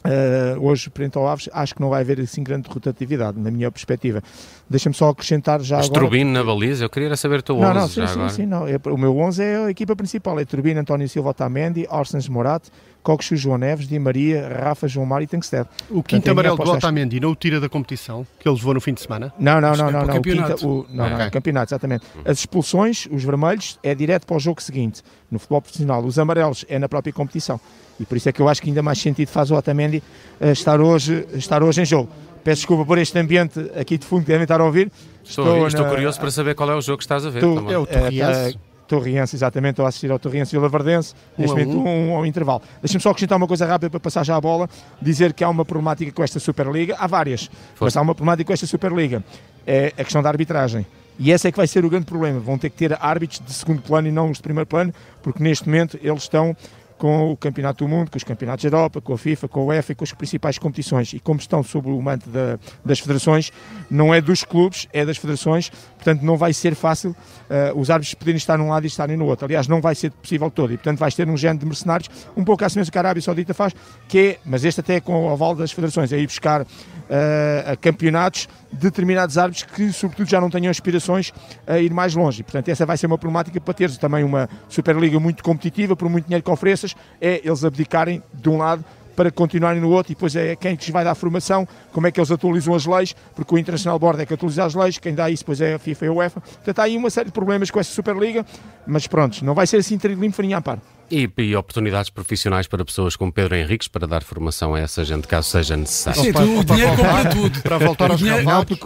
Uh, 0.04 0.64
hoje, 0.64 0.88
frente 0.94 1.18
ao 1.18 1.26
Aves, 1.26 1.48
acho 1.52 1.74
que 1.74 1.80
não 1.80 1.90
vai 1.90 2.02
haver 2.02 2.20
assim 2.20 2.42
grande 2.42 2.68
rotatividade, 2.68 3.38
na 3.38 3.50
minha 3.50 3.70
perspectiva. 3.70 4.22
Deixa-me 4.70 4.94
só 4.94 5.08
acrescentar 5.08 5.60
já 5.60 5.78
Mas 5.78 5.86
agora... 5.86 6.02
Turbino 6.02 6.30
na 6.30 6.44
baliza, 6.44 6.84
eu 6.84 6.90
queria 6.90 7.16
saber 7.16 7.40
o 7.40 7.42
teu 7.42 7.56
11 7.56 7.64
não, 7.64 7.74
não, 7.74 7.88
sim, 7.88 8.06
sim, 8.06 8.28
sim, 8.28 8.46
não. 8.46 8.66
É, 8.66 8.78
o 8.86 8.96
meu 8.96 9.16
11 9.18 9.42
é 9.42 9.56
a 9.64 9.70
equipa 9.70 9.96
principal, 9.96 10.38
é 10.38 10.44
Turbino, 10.44 10.80
António 10.80 11.08
Silva, 11.08 11.30
Otamendi, 11.30 11.84
Orsens 11.90 12.28
Morat, 12.28 12.62
Coxo, 13.02 13.34
João 13.34 13.58
Neves, 13.58 13.88
Di 13.88 13.98
Maria, 13.98 14.48
Rafa, 14.62 14.86
João 14.86 15.04
Mário 15.04 15.24
e 15.24 15.26
Tankstead. 15.26 15.68
O 15.90 16.02
quinto 16.02 16.30
amarelo 16.30 16.56
do 16.56 16.70
Otamendi 16.70 17.18
não 17.18 17.32
o 17.32 17.36
tira 17.36 17.58
da 17.58 17.68
competição 17.68 18.24
que 18.38 18.48
ele 18.48 18.54
levou 18.54 18.74
no 18.74 18.80
fim 18.80 18.94
de 18.94 19.00
semana? 19.00 19.32
Não, 19.38 19.60
não, 19.60 19.74
não, 19.74 19.90
não. 19.90 20.00
é 20.02 20.06
não. 20.06 20.14
o 20.14 20.18
O 20.18 20.22
quinta- 20.22 20.66
o- 20.66 20.86
não, 20.90 21.10
não, 21.10 21.26
o 21.26 21.30
campeonato, 21.30 21.70
exatamente. 21.72 22.06
As 22.24 22.38
expulsões, 22.38 23.08
os 23.10 23.24
vermelhos, 23.24 23.78
é 23.82 23.94
direto 23.94 24.26
para 24.26 24.36
o 24.36 24.40
jogo 24.40 24.62
seguinte. 24.62 25.02
No 25.30 25.38
futebol 25.38 25.60
profissional, 25.60 26.04
os 26.04 26.18
amarelos 26.18 26.64
é 26.68 26.78
na 26.78 26.88
própria 26.88 27.12
competição. 27.12 27.60
E 28.00 28.04
por 28.06 28.16
isso 28.16 28.28
é 28.28 28.32
que 28.32 28.40
eu 28.40 28.48
acho 28.48 28.62
que 28.62 28.68
ainda 28.68 28.82
mais 28.82 28.98
sentido 28.98 29.28
faz 29.28 29.50
o 29.50 29.54
Otamendi 29.54 30.02
eh, 30.40 30.52
estar 30.52 30.80
hoje, 30.80 31.26
estar 31.34 31.62
hoje 31.62 31.82
em 31.82 31.84
jogo. 31.84 32.08
Peço 32.44 32.60
desculpa 32.60 32.84
por 32.84 32.96
este 32.98 33.18
ambiente 33.18 33.58
aqui 33.78 33.98
de 33.98 34.06
fundo 34.06 34.22
que 34.22 34.28
devem 34.28 34.44
estar 34.44 34.60
a 34.60 34.64
ouvir. 34.64 34.90
Estou, 35.24 35.66
estou 35.66 35.84
na- 35.84 35.90
curioso 35.90 36.18
para 36.20 36.30
saber 36.30 36.54
qual 36.54 36.70
é 36.70 36.74
o 36.74 36.80
jogo 36.80 36.98
que 36.98 37.04
estás 37.04 37.26
a 37.26 37.30
ver. 37.30 37.40
Tu-. 37.40 37.70
É 37.70 37.76
o 37.78 37.84
Torriense. 37.86 38.54
Eh, 38.56 38.68
Torriense, 38.86 39.36
exatamente, 39.36 39.72
estou 39.72 39.84
a 39.84 39.88
assistir 39.90 40.10
ao 40.10 40.18
Torriense 40.18 40.50
Vila 40.50 40.66
Verdense, 40.66 41.12
Um 41.38 41.42
neste 41.42 41.52
a 41.60 41.60
momento 41.66 41.86
um, 41.86 42.14
ao 42.16 42.24
intervalo. 42.24 42.62
Deixa-me 42.80 43.02
só 43.02 43.10
acrescentar 43.10 43.36
uma 43.36 43.46
coisa 43.46 43.66
rápida 43.66 43.90
para 43.90 44.00
passar 44.00 44.24
já 44.24 44.34
a 44.34 44.40
bola, 44.40 44.66
dizer 45.02 45.34
que 45.34 45.44
há 45.44 45.48
uma 45.50 45.62
problemática 45.62 46.10
com 46.10 46.22
esta 46.24 46.40
Superliga, 46.40 46.96
há 46.98 47.06
várias, 47.06 47.50
mas 47.78 47.94
há 47.98 48.00
uma 48.00 48.14
problemática 48.14 48.46
com 48.46 48.52
esta 48.54 48.66
Superliga, 48.66 49.22
é 49.66 49.92
a 49.98 50.02
questão 50.04 50.22
da 50.22 50.30
arbitragem. 50.30 50.86
E 51.18 51.30
essa 51.32 51.48
é 51.48 51.52
que 51.52 51.58
vai 51.58 51.66
ser 51.66 51.84
o 51.84 51.90
grande 51.90 52.06
problema, 52.06 52.40
vão 52.40 52.56
ter 52.56 52.70
que 52.70 52.76
ter 52.78 52.96
árbitros 52.98 53.42
de 53.44 53.52
segundo 53.52 53.82
plano 53.82 54.08
e 54.08 54.10
não 54.10 54.30
os 54.30 54.38
de 54.38 54.42
primeiro 54.42 54.66
plano, 54.66 54.94
porque 55.22 55.42
neste 55.42 55.66
momento 55.66 55.98
eles 56.02 56.22
estão 56.22 56.56
com 56.98 57.30
o 57.30 57.36
Campeonato 57.36 57.84
do 57.84 57.88
Mundo, 57.88 58.10
com 58.10 58.16
os 58.18 58.24
Campeonatos 58.24 58.64
da 58.64 58.76
Europa, 58.76 59.00
com 59.00 59.12
a 59.14 59.18
FIFA, 59.18 59.48
com 59.48 59.60
a 59.60 59.64
UEFA 59.64 59.92
e 59.92 59.94
com 59.94 60.04
as 60.04 60.12
principais 60.12 60.58
competições. 60.58 61.12
E 61.12 61.20
como 61.20 61.38
estão 61.40 61.62
sob 61.62 61.88
o 61.88 62.02
manto 62.02 62.28
da- 62.28 62.58
das 62.84 62.98
federações, 62.98 63.50
não 63.90 64.12
é 64.12 64.20
dos 64.20 64.44
clubes, 64.44 64.88
é 64.92 65.04
das 65.06 65.16
federações, 65.16 65.70
portanto 65.70 66.22
não 66.22 66.36
vai 66.36 66.52
ser 66.52 66.74
fácil 66.74 67.14
eh, 67.48 67.72
os 67.74 67.88
árbitros 67.88 68.14
poderem 68.14 68.36
estar 68.36 68.58
num 68.58 68.68
lado 68.68 68.84
e 68.84 68.88
estarem 68.88 69.16
no 69.16 69.24
outro. 69.26 69.46
Aliás, 69.46 69.66
não 69.68 69.80
vai 69.80 69.94
ser 69.94 70.10
possível 70.10 70.50
todo. 70.50 70.72
E 70.72 70.76
portanto 70.76 70.98
vais 70.98 71.14
ter 71.14 71.28
um 71.28 71.36
género 71.36 71.60
de 71.60 71.66
mercenários, 71.66 72.10
um 72.36 72.44
pouco 72.44 72.64
à 72.64 72.68
semelhança 72.68 72.90
que 72.90 72.98
a 72.98 73.00
Arábia 73.00 73.22
Saudita 73.22 73.54
faz, 73.54 73.74
que 74.08 74.18
é, 74.18 74.38
mas 74.44 74.64
este 74.64 74.80
até 74.80 74.96
é 74.96 75.00
com 75.00 75.28
o 75.28 75.32
aval 75.32 75.54
das 75.54 75.70
federações, 75.72 76.12
é 76.12 76.18
ir 76.18 76.26
buscar 76.26 76.66
eh, 77.10 77.64
a 77.72 77.76
campeonatos 77.76 78.48
determinados 78.70 79.38
árbitros 79.38 79.64
que, 79.74 79.90
sobretudo, 79.94 80.28
já 80.28 80.40
não 80.40 80.50
tenham 80.50 80.70
aspirações 80.70 81.32
a 81.66 81.78
ir 81.78 81.90
mais 81.92 82.14
longe. 82.14 82.40
E, 82.40 82.44
portanto, 82.44 82.68
essa 82.68 82.84
vai 82.84 82.98
ser 82.98 83.06
uma 83.06 83.16
problemática 83.16 83.58
para 83.60 83.72
teres 83.72 83.96
também 83.96 84.22
uma 84.24 84.46
Superliga 84.68 85.18
muito 85.18 85.42
competitiva, 85.42 85.96
por 85.96 86.08
muito 86.10 86.26
dinheiro 86.26 86.44
que 86.44 86.50
ofereças, 86.50 86.87
é 87.20 87.40
eles 87.44 87.64
abdicarem 87.64 88.22
de 88.32 88.48
um 88.48 88.58
lado 88.58 88.84
para 89.18 89.32
continuarem 89.32 89.80
no 89.80 89.90
outro 89.90 90.12
e 90.12 90.14
depois 90.14 90.36
é 90.36 90.54
quem 90.54 90.76
que 90.76 90.92
vai 90.92 91.02
dar 91.02 91.16
formação, 91.16 91.66
como 91.92 92.06
é 92.06 92.12
que 92.12 92.20
eles 92.20 92.30
atualizam 92.30 92.72
as 92.72 92.86
leis, 92.86 93.16
porque 93.34 93.52
o 93.52 93.58
International 93.58 93.98
Board 93.98 94.22
é 94.22 94.24
que 94.24 94.32
atualiza 94.32 94.64
as 94.64 94.76
leis, 94.76 94.96
quem 94.98 95.12
dá 95.12 95.28
isso 95.28 95.42
depois 95.42 95.60
é 95.60 95.74
a 95.74 95.78
FIFA 95.78 96.04
e 96.04 96.08
a 96.08 96.12
UEFA. 96.12 96.40
Portanto, 96.40 96.78
há 96.78 96.82
aí 96.84 96.96
uma 96.96 97.10
série 97.10 97.26
de 97.26 97.32
problemas 97.32 97.68
com 97.68 97.80
essa 97.80 97.92
Superliga, 97.92 98.46
mas 98.86 99.08
pronto, 99.08 99.44
não 99.44 99.54
vai 99.54 99.66
ser 99.66 99.78
assim 99.78 99.98
trilho 99.98 100.20
limpo 100.20 100.40
à 100.54 100.60
par. 100.60 100.78
E, 101.10 101.26
e 101.38 101.56
oportunidades 101.56 102.10
profissionais 102.10 102.66
para 102.66 102.84
pessoas 102.84 103.16
como 103.16 103.32
Pedro 103.32 103.56
Henriques 103.56 103.88
para 103.88 104.06
dar 104.06 104.22
formação 104.22 104.74
a 104.74 104.80
essa 104.80 105.02
gente, 105.06 105.26
caso 105.26 105.48
seja 105.48 105.74
necessário. 105.74 106.20
Sim, 106.20 106.32
tu- 106.34 106.58
o 106.58 106.62
dinheiro 106.64 106.90
compra 106.96 107.24
tudo. 107.30 107.62
Para 107.62 107.78
voltar 107.78 108.08
O 108.08 108.12
aos 108.12 108.18
dinheiro- 108.20 108.38
relevados, 108.40 108.78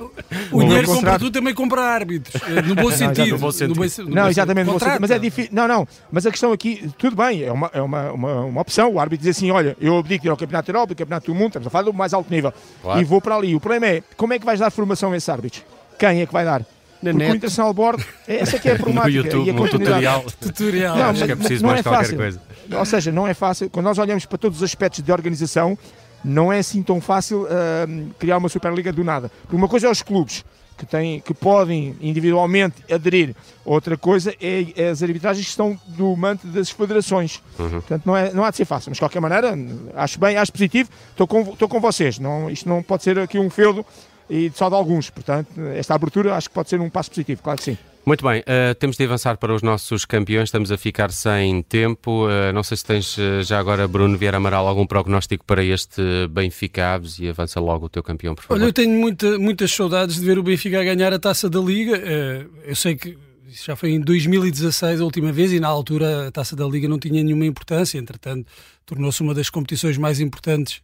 O 0.52 0.61
dinheiro 0.61 0.87
contrato- 0.87 0.95
compra 0.95 1.19
tudo 1.19 1.33
também 1.33 1.52
compra 1.52 1.81
árbitros. 1.83 2.41
eh, 2.43 2.62
No 2.62 2.76
bom 2.76 2.93
sentido. 2.93 3.26
no 3.33 3.38
bom 3.38 3.50
sentido. 3.50 3.75
bom- 3.75 4.05
no 4.09 4.14
Não, 4.14 4.23
bom 4.23 4.29
exatamente, 4.29 4.71
sentido. 4.71 4.99
mas 5.00 5.11
é 5.11 5.19
difícil. 5.19 5.50
Não, 5.52 5.67
não, 5.67 5.88
mas 6.12 6.25
a 6.25 6.31
questão 6.31 6.52
aqui, 6.52 6.88
tudo 6.97 7.17
bem, 7.17 7.43
é 7.43 7.50
uma, 7.50 7.69
é 7.75 7.83
uma, 7.83 8.12
uma, 8.12 8.41
uma 8.45 8.61
opção. 8.61 8.93
O 8.93 9.00
árbitro 9.00 9.26
diz 9.26 9.37
assim: 9.37 9.50
olha, 9.50 9.76
eu 9.81 9.99
abdico 9.99 10.23
de 10.23 10.29
ir 10.29 10.31
ao 10.31 10.37
Campeonato 10.37 10.71
da 10.71 10.79
Europa, 10.79 10.93
ao 10.93 10.97
Campeonato 10.97 11.26
do 11.26 11.35
Mundo, 11.35 11.49
estamos 11.49 11.67
a 11.67 11.71
falar 11.71 11.85
do 11.87 11.93
mais 11.93 12.14
alto 12.14 12.33
nível, 12.33 12.52
Claro. 12.83 13.00
e 13.00 13.05
vou 13.05 13.21
para 13.21 13.35
ali. 13.35 13.57
O 13.57 13.59
problema 13.61 13.87
é: 13.88 14.02
como 14.17 14.33
é 14.33 14.38
que 14.38 14.47
vais 14.47 14.61
dar 14.61 14.71
formação 14.71 15.11
a 15.11 15.17
esses 15.17 15.29
árbitros? 15.29 15.64
Quem 15.99 16.21
é 16.21 16.26
que 16.26 16.33
vai 16.33 16.45
dar? 16.45 16.64
Na 17.02 17.11
Porque 17.11 17.25
o 17.25 17.28
net. 17.28 17.37
International 17.37 17.75
Board, 17.75 18.04
é- 18.28 18.37
essa 18.40 18.59
que 18.59 18.68
é 18.68 18.73
a 18.73 18.75
No 18.78 18.80
problemática. 18.85 19.16
YouTube, 19.16 19.47
e 19.47 19.50
a 19.50 19.54
um 19.54 19.68
tutorial. 19.68 20.25
Tutorial. 20.40 20.97
Não, 20.97 21.04
Acho 21.11 21.25
que 21.25 21.32
é 21.32 21.35
mas- 21.35 21.38
preciso 21.38 21.62
não 21.62 21.68
mais 21.71 21.80
é 21.80 21.82
qualquer 21.82 21.99
fácil. 22.04 22.16
coisa. 22.16 22.40
Ou 22.78 22.85
seja, 22.85 23.12
não 23.12 23.26
é 23.26 23.35
fácil. 23.35 23.68
Quando 23.71 23.85
nós 23.87 23.99
olhamos 23.99 24.25
para 24.25 24.38
todos 24.38 24.59
os 24.59 24.62
aspectos 24.64 25.02
de 25.02 25.12
organização, 25.12 25.76
não 26.25 26.52
é 26.52 26.59
assim 26.61 26.82
tão 26.82 27.00
fácil 27.00 27.47
ahm, 27.50 28.11
criar 28.18 28.38
uma 28.38 28.49
Superliga 28.49 28.92
do 28.92 29.02
nada. 29.02 29.30
Uma 29.52 29.68
coisa 29.68 29.88
é 29.88 29.90
os 29.90 30.00
clubes 30.02 30.44
que, 30.78 30.87
têm, 30.87 31.21
que 31.21 31.35
podem 31.35 31.94
individualmente 32.00 32.76
aderir, 32.90 33.35
outra 33.64 33.97
coisa 33.97 34.32
é, 34.40 34.66
é 34.76 34.88
as 34.88 35.02
arbitragens 35.02 35.44
que 35.44 35.50
estão 35.50 35.78
do 35.88 36.16
manto 36.16 36.47
das 36.47 36.71
federações. 36.71 37.42
Uhum. 37.59 37.71
Portanto, 37.71 38.02
não, 38.06 38.16
é, 38.16 38.32
não 38.32 38.44
há 38.44 38.50
de 38.50 38.56
ser 38.56 38.64
fácil. 38.64 38.90
Mas 38.90 38.97
de 38.97 39.00
qualquer 39.00 39.21
maneira, 39.21 39.56
acho 39.97 40.18
bem, 40.18 40.37
acho 40.37 40.52
positivo. 40.52 40.88
Estou 41.11 41.26
com, 41.26 41.40
estou 41.42 41.68
com 41.68 41.80
vocês. 41.80 42.18
Não, 42.18 42.49
isto 42.49 42.68
não 42.68 42.82
pode 42.82 43.02
ser 43.02 43.18
aqui 43.18 43.38
um 43.38 43.50
feudo 43.50 43.85
e 44.29 44.50
só 44.55 44.69
de 44.69 44.75
alguns. 44.75 45.11
Portanto, 45.11 45.49
esta 45.75 45.95
abertura 45.95 46.35
acho 46.35 46.49
que 46.49 46.55
pode 46.55 46.69
ser 46.69 46.81
um 46.81 46.91
passo 46.91 47.11
positivo, 47.11 47.43
claro 47.43 47.59
que 47.59 47.64
sim. 47.64 47.79
Muito 48.05 48.25
bem, 48.26 48.43
eh, 48.47 48.75
temos 48.75 48.97
de 48.97 49.05
avançar 49.05 49.37
para 49.37 49.55
os 49.55 49.62
nossos 49.62 50.05
campeões, 50.05 50.49
estamos 50.49 50.73
a 50.73 50.76
ficar 50.76 51.12
sem 51.12 51.62
tempo. 51.62 52.29
Eh, 52.29 52.50
não 52.50 52.64
sei 52.64 52.76
se 52.76 52.85
tens 52.85 53.17
eh, 53.17 53.45
já 53.45 53.61
agora, 53.61 53.87
Bruno 53.87 54.19
Vieira 54.19 54.38
Amaral, 54.38 54.67
algum 54.67 54.85
prognóstico 54.85 55.45
para 55.45 55.62
este 55.62 56.02
Benfica 56.29 56.95
Aves 56.95 57.21
e 57.21 57.29
avança 57.29 57.61
logo 57.61 57.87
o 57.87 57.88
teu 57.88 58.02
campeão, 58.02 58.35
por 58.35 58.43
favor. 58.43 58.61
Olha, 58.61 58.69
eu 58.69 58.73
tenho 58.73 58.91
muita, 58.99 59.38
muitas 59.38 59.71
saudades 59.71 60.17
de 60.17 60.26
ver 60.26 60.37
o 60.37 60.43
Benfica 60.43 60.81
a 60.81 60.85
ganhar 60.85 61.12
a 61.12 61.19
taça 61.19 61.49
da 61.49 61.61
Liga. 61.61 61.97
Eh, 61.97 62.47
Eu 62.64 62.75
sei 62.75 62.97
que 62.97 63.17
isso 63.49 63.67
já 63.67 63.76
foi 63.76 63.91
em 63.91 64.00
2016 64.00 65.00
a 65.00 65.05
última 65.05 65.31
vez 65.31 65.52
e 65.52 65.61
na 65.61 65.69
altura 65.69 66.26
a 66.26 66.33
taça 66.33 66.57
da 66.57 66.67
Liga 66.67 66.88
não 66.88 66.99
tinha 66.99 67.23
nenhuma 67.23 67.45
importância, 67.47 67.99
entretanto 67.99 68.50
tornou-se 68.85 69.21
uma 69.21 69.35
das 69.35 69.49
competições 69.49 69.97
mais 69.97 70.19
importantes 70.19 70.83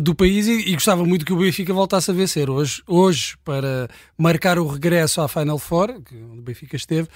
do 0.00 0.14
país 0.14 0.46
e, 0.46 0.70
e 0.70 0.72
gostava 0.74 1.04
muito 1.04 1.24
que 1.24 1.32
o 1.32 1.36
Benfica 1.36 1.72
voltasse 1.72 2.10
a 2.10 2.14
vencer. 2.14 2.48
Hoje, 2.48 2.82
hoje 2.86 3.36
para 3.44 3.88
marcar 4.16 4.58
o 4.58 4.66
regresso 4.66 5.20
à 5.20 5.28
Final 5.28 5.58
Four, 5.58 6.00
que, 6.02 6.14
onde 6.16 6.38
o 6.38 6.42
Benfica 6.42 6.76
esteve, 6.76 7.08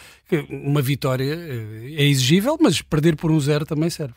uma 0.51 0.83
vitória 0.83 1.33
eh, 1.33 1.95
é 1.97 2.05
exigível, 2.05 2.59
mas 2.61 2.83
perder 2.83 3.15
por 3.15 3.31
um 3.31 3.39
zero 3.39 3.65
também 3.65 3.89
serve. 3.89 4.15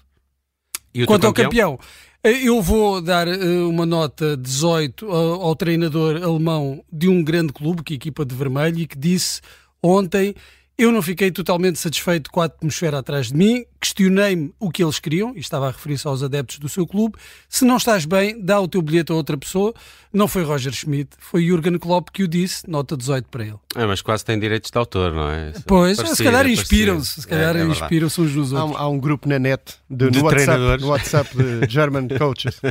Quanto 1.05 1.27
ao 1.27 1.33
campeão, 1.33 1.79
eh, 2.23 2.47
eu 2.47 2.59
vou 2.61 2.99
dar 3.01 3.27
eh, 3.27 3.37
uma 3.59 3.85
nota 3.85 4.35
18 4.35 5.09
ao, 5.11 5.55
treinador 5.55 6.15
alemão 6.23 6.83
de 6.91 7.07
um 7.07 7.23
grande 7.23 7.53
clube, 7.53 7.83
que 7.83 7.93
é 7.93 7.95
equipa 7.95 8.25
de 8.25 8.33
vermelho, 8.33 8.79
e 8.79 8.87
que 8.87 8.97
disse 8.97 9.41
ontem: 9.81 10.33
Eu 10.81 10.93
não 10.93 11.01
fiquei 11.01 11.29
totalmente 11.29 11.77
satisfeito 11.77 12.31
com 12.31 12.39
a 12.39 12.45
atmosfera 12.45 12.99
atrás 12.99 13.27
de 13.27 13.35
mim, 13.35 13.65
questionei-me 13.81 14.53
o 14.57 14.71
que 14.71 14.81
eles 14.81 14.97
queriam, 14.97 15.33
e 15.35 15.39
estava 15.41 15.67
a 15.67 15.71
referir-se 15.71 16.07
aos 16.07 16.23
adeptos 16.23 16.57
do 16.57 16.69
seu 16.69 16.87
clube. 16.87 17.17
Se 17.49 17.65
não 17.65 17.75
estás 17.75 18.05
bem, 18.05 18.39
dá 18.41 18.61
o 18.61 18.65
teu 18.67 18.81
bilhete 18.81 19.11
a 19.11 19.15
outra 19.15 19.37
pessoa. 19.37 19.73
Não 20.13 20.25
foi 20.25 20.41
Roger 20.43 20.71
Schmidt, 20.71 21.09
foi 21.19 21.43
Jürgen 21.45 21.77
Klopp 21.77 22.07
que 22.13 22.23
o 22.23 22.29
disse, 22.29 22.63
nota 22.69 22.95
18 22.95 23.27
para 23.27 23.43
ele. 23.43 23.57
É, 23.75 23.85
mas 23.85 24.01
quase 24.01 24.23
tem 24.23 24.39
direitos 24.39 24.71
de 24.71 24.77
autor, 24.77 25.13
não 25.13 25.29
é? 25.29 25.51
Pois, 25.67 25.97
Parecido, 25.97 26.15
se 26.15 26.23
calhar 26.23 26.45
é 26.45 26.49
inspiram-se, 26.49 27.21
se 27.23 27.27
calhar 27.27 27.57
É, 27.57 27.59
é 27.61 27.65
inspiram-se 27.65 28.21
uns 28.21 28.33
nos 28.33 28.53
Há 28.53 28.63
outros. 28.63 28.79
um, 28.79 28.83
há 28.85 28.87
um 28.87 28.99
grupo 28.99 29.27
na 29.27 29.37
net 29.37 29.61
de, 29.89 30.09
De 30.09 30.17
no, 30.17 30.23
WhatsApp, 30.25 30.45
treinadores. 30.45 30.81
no 30.81 30.89
WhatsApp 30.91 31.29
de 31.35 31.67
German 31.69 32.07
Coaches. 32.07 32.61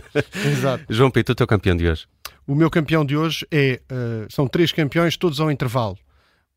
Exato. 0.47 0.83
João 0.89 1.11
Pito, 1.11 1.33
o 1.33 1.35
teu 1.35 1.47
campeão 1.47 1.77
de 1.77 1.87
hoje. 1.87 2.07
O 2.47 2.55
meu 2.55 2.71
campeão 2.71 3.05
de 3.05 3.15
hoje 3.19 3.47
é. 3.53 3.83
eh, 3.87 4.27
são 4.31 4.49
três 4.49 4.73
campeões, 4.73 5.15
todos 5.19 5.39
ao 5.41 5.51
intervalo. 5.51 5.99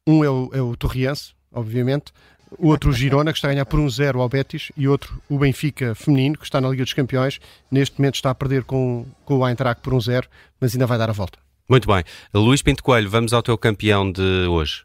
Um 0.08 0.24
é 0.24 0.29
o, 0.29 0.50
é 0.53 0.62
o 0.62 0.75
Torriense, 0.77 1.34
obviamente. 1.53 2.12
O 2.58 2.67
outro, 2.67 2.89
o 2.89 2.93
Girona, 2.93 3.31
que 3.31 3.38
está 3.38 3.48
a 3.48 3.51
ganhar 3.51 3.65
por 3.65 3.79
um 3.79 3.89
zero 3.89 4.20
ao 4.22 4.27
Betis. 4.27 4.72
E 4.75 4.86
outro, 4.88 5.22
o 5.29 5.38
Benfica 5.39 5.96
feminino, 5.96 6.38
que 6.38 6.43
está 6.43 6.60
na 6.60 6.67
Liga 6.70 6.84
dos 6.84 6.93
Campeões. 6.93 7.39
Neste 7.72 7.98
momento 8.00 8.15
está 8.15 8.29
a 8.29 8.36
perder 8.36 8.63
com, 8.65 9.05
com 9.24 9.38
o 9.39 9.48
Eintracht 9.48 9.81
por 9.81 9.93
um 9.93 10.01
zero, 10.01 10.27
mas 10.60 10.74
ainda 10.74 10.86
vai 10.86 10.98
dar 10.98 11.10
a 11.10 11.13
volta. 11.13 11.39
Muito 11.70 11.88
bem. 11.88 12.03
Luís 12.34 12.62
Pinto 12.62 12.84
Coelho, 12.84 13.10
vamos 13.10 13.31
ao 13.31 13.41
teu 13.41 13.58
campeão 13.58 14.12
de 14.12 14.46
hoje. 14.50 14.84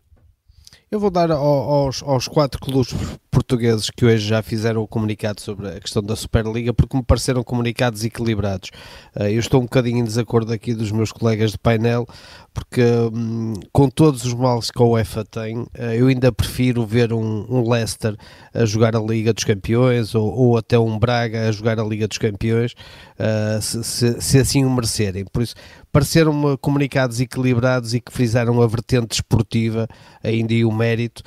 Eu 0.88 1.00
vou 1.00 1.10
dar 1.10 1.32
ao- 1.32 1.38
aos, 1.42 2.00
aos 2.04 2.28
quatro 2.28 2.60
clubes 2.60 2.94
portugueses 3.40 3.90
que 3.90 4.06
hoje 4.06 4.26
já 4.26 4.40
fizeram 4.42 4.80
o 4.82 4.88
comunicado 4.88 5.42
sobre 5.42 5.68
a 5.68 5.78
questão 5.78 6.02
da 6.02 6.16
Superliga, 6.16 6.72
porque 6.72 6.96
me 6.96 7.02
pareceram 7.02 7.44
comunicados 7.44 8.02
equilibrados. 8.02 8.70
Eh, 9.14 9.34
Eu 9.34 9.40
estou 9.40 9.60
um 9.60 9.64
bocadinho 9.64 9.98
em 9.98 10.04
desacordo 10.04 10.54
aqui 10.54 10.72
dos 10.72 10.90
meus 10.90 11.12
colegas 11.12 11.50
de 11.52 11.58
painel, 11.58 12.06
porque 12.54 12.82
hum, 13.12 13.52
com 13.74 13.90
todos 13.90 14.24
os 14.24 14.32
males 14.32 14.70
que 14.70 14.82
a 14.82 14.86
UEFA 14.86 15.22
tem, 15.26 15.66
eh, 15.74 15.96
eu 16.00 16.06
ainda 16.06 16.32
prefiro 16.32 16.86
ver 16.86 17.12
um, 17.12 17.44
um 17.50 17.70
Leicester 17.70 18.16
a 18.54 18.64
jogar 18.64 18.96
a 18.96 19.00
Liga 19.00 19.34
dos 19.34 19.44
Campeões 19.44 20.14
ou, 20.14 20.32
ou 20.34 20.56
até 20.56 20.78
um 20.78 20.98
Braga 20.98 21.46
a 21.46 21.52
jogar 21.52 21.78
a 21.78 21.84
Liga 21.84 22.08
dos 22.08 22.16
Campeões, 22.16 22.72
eh, 23.18 23.58
se, 23.60 23.84
se- 23.84 24.18
se 24.18 24.38
assim 24.38 24.64
o 24.64 24.70
merecerem. 24.70 25.26
Por 25.30 25.42
isso, 25.42 25.54
pareceram-me 25.92 26.56
comunicados 26.56 27.20
equilibrados 27.20 27.92
e 27.92 28.00
que 28.00 28.10
frisaram 28.10 28.62
a 28.62 28.66
vertente 28.66 29.08
desportiva 29.08 29.86
ainda 30.24 30.54
e 30.54 30.64
o 30.64 30.72
mérito, 30.72 31.22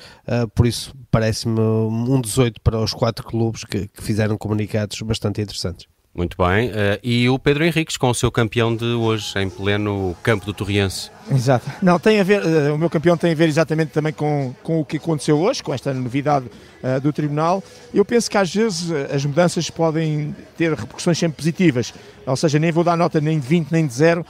por 0.54 0.64
isso 0.66 0.92
parece-me 1.10 1.60
um 1.60 2.20
18 2.20 2.60
para 2.60 2.78
os 2.78 2.92
quatro 2.92 3.26
clubes 3.26 3.64
que, 3.64 3.88
que 3.88 4.02
fizeram 4.02 4.38
comunicados 4.38 5.00
bastante 5.02 5.40
interessantes. 5.40 5.86
Muito 6.12 6.36
bem. 6.36 6.72
Eh, 6.74 6.98
e 7.04 7.28
o 7.28 7.38
Pedro 7.38 7.64
Henriques, 7.64 7.96
com 7.96 8.10
o 8.10 8.14
seu 8.14 8.32
campeão 8.32 8.74
de 8.74 8.84
hoje, 8.84 9.32
em 9.38 9.48
pleno 9.48 10.16
campo 10.24 10.44
do 10.44 10.52
Torriense. 10.52 11.08
Exato. 11.30 11.70
Não, 11.80 12.00
tem 12.00 12.18
a 12.18 12.24
ver, 12.24 12.42
eh, 12.44 12.72
o 12.72 12.76
meu 12.76 12.90
campeão 12.90 13.16
tem 13.16 13.30
a 13.30 13.34
ver 13.34 13.48
exatamente 13.48 13.92
também 13.92 14.12
com, 14.12 14.52
com 14.60 14.80
o 14.80 14.84
que 14.84 14.96
aconteceu 14.96 15.38
hoje, 15.38 15.62
com 15.62 15.72
esta 15.72 15.94
novidade 15.94 16.46
eh, 16.82 16.98
do 16.98 17.12
Tribunal. 17.12 17.62
Eu 17.94 18.04
penso 18.04 18.28
que 18.28 18.36
às 18.36 18.52
vezes 18.52 18.90
as 19.14 19.24
mudanças 19.24 19.70
podem 19.70 20.34
ter 20.58 20.70
repercussões 20.70 21.16
sempre 21.16 21.36
positivas. 21.36 21.94
Ou 22.26 22.34
seja, 22.36 22.58
nem 22.58 22.72
vou 22.72 22.82
dar 22.82 22.96
nota 22.96 23.20
nem 23.20 23.38
de 23.38 23.46
20 23.46 23.70
nem 23.70 23.86
de 23.86 23.94
0, 23.94 24.24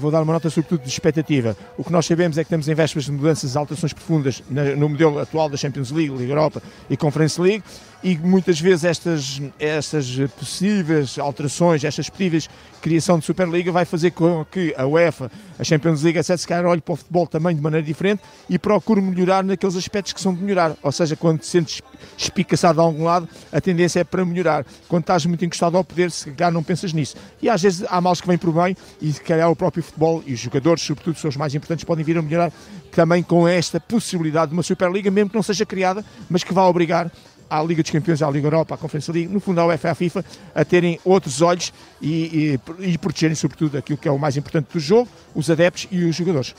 vou 0.00 0.10
dar 0.10 0.22
uma 0.22 0.32
nota 0.32 0.48
sobretudo 0.50 0.82
de 0.82 0.88
expectativa. 0.88 1.56
O 1.76 1.84
que 1.84 1.92
nós 1.92 2.06
sabemos 2.06 2.36
é 2.38 2.42
que 2.42 2.46
estamos 2.46 2.68
em 2.68 2.74
vésperas 2.74 3.04
de 3.04 3.12
mudanças, 3.12 3.54
alterações 3.56 3.92
profundas 3.92 4.42
na- 4.50 4.74
no 4.74 4.88
modelo 4.88 5.18
atual 5.20 5.48
da 5.48 5.56
Champions 5.56 5.90
League, 5.92 6.12
Liga 6.16 6.32
Europa 6.32 6.62
e 6.90 6.96
Conference 6.96 7.40
League. 7.40 7.62
E 8.04 8.18
muitas 8.18 8.60
vezes 8.60 8.84
estas, 8.84 9.40
estas 9.58 10.14
possíveis 10.38 11.18
alterações, 11.18 11.82
estas 11.82 12.10
possíveis 12.10 12.50
criação 12.82 13.18
de 13.18 13.24
Superliga 13.24 13.72
vai 13.72 13.86
fazer 13.86 14.10
com 14.10 14.44
que 14.44 14.74
a 14.76 14.86
UEFA, 14.86 15.32
a 15.58 15.64
Champions 15.64 16.02
League, 16.02 16.18
etc., 16.18 16.36
se 16.36 16.46
calhar 16.46 16.66
olhe 16.66 16.82
para 16.82 16.92
o 16.92 16.96
futebol 16.96 17.26
também 17.26 17.56
de 17.56 17.62
maneira 17.62 17.84
diferente 17.84 18.22
e 18.46 18.58
procure 18.58 19.00
melhorar 19.00 19.42
naqueles 19.42 19.74
aspectos 19.74 20.12
que 20.12 20.20
são 20.20 20.34
de 20.34 20.42
melhorar. 20.42 20.76
Ou 20.82 20.92
seja, 20.92 21.16
quando 21.16 21.38
te 21.38 21.46
sentes 21.46 21.80
espicaçado 22.18 22.82
a 22.82 22.84
algum 22.84 23.04
lado, 23.04 23.26
a 23.50 23.58
tendência 23.58 24.00
é 24.00 24.04
para 24.04 24.22
melhorar. 24.22 24.66
Quando 24.86 25.04
estás 25.04 25.24
muito 25.24 25.42
encostado 25.42 25.78
ao 25.78 25.82
poder, 25.82 26.10
se 26.10 26.30
calhar 26.32 26.52
não 26.52 26.62
pensas 26.62 26.92
nisso. 26.92 27.16
E 27.40 27.48
às 27.48 27.62
vezes 27.62 27.86
há 27.88 28.02
males 28.02 28.20
que 28.20 28.26
vêm 28.26 28.36
por 28.36 28.52
bem 28.52 28.76
e 29.00 29.10
se 29.14 29.20
calhar 29.22 29.50
o 29.50 29.56
próprio 29.56 29.82
futebol 29.82 30.22
e 30.26 30.34
os 30.34 30.40
jogadores, 30.40 30.82
sobretudo, 30.82 31.18
são 31.18 31.30
os 31.30 31.38
mais 31.38 31.54
importantes, 31.54 31.86
podem 31.86 32.04
vir 32.04 32.18
a 32.18 32.22
melhorar 32.22 32.52
também 32.92 33.22
com 33.22 33.48
esta 33.48 33.80
possibilidade 33.80 34.48
de 34.48 34.52
uma 34.52 34.62
Superliga, 34.62 35.10
mesmo 35.10 35.30
que 35.30 35.36
não 35.36 35.42
seja 35.42 35.64
criada, 35.64 36.04
mas 36.28 36.44
que 36.44 36.52
vá 36.52 36.64
obrigar 36.64 37.10
à 37.58 37.62
Liga 37.62 37.82
dos 37.82 37.90
Campeões, 37.90 38.22
à 38.22 38.30
Liga 38.30 38.48
Europa, 38.48 38.74
à 38.74 38.78
Conferência 38.78 39.12
Liga, 39.12 39.32
no 39.32 39.40
fundo 39.40 39.60
à 39.60 39.66
UEFA 39.66 39.90
à 39.90 39.94
FIFA, 39.94 40.24
a 40.54 40.64
terem 40.64 40.98
outros 41.04 41.40
olhos 41.40 41.72
e, 42.04 42.58
e, 42.80 42.90
e 42.90 42.98
protegerem 42.98 43.34
sobretudo 43.34 43.78
aquilo 43.78 43.96
que 43.96 44.06
é 44.06 44.10
o 44.10 44.18
mais 44.18 44.36
importante 44.36 44.68
do 44.72 44.78
jogo, 44.78 45.08
os 45.34 45.50
adeptos 45.50 45.88
e 45.90 46.04
os 46.04 46.14
jogadores. 46.14 46.54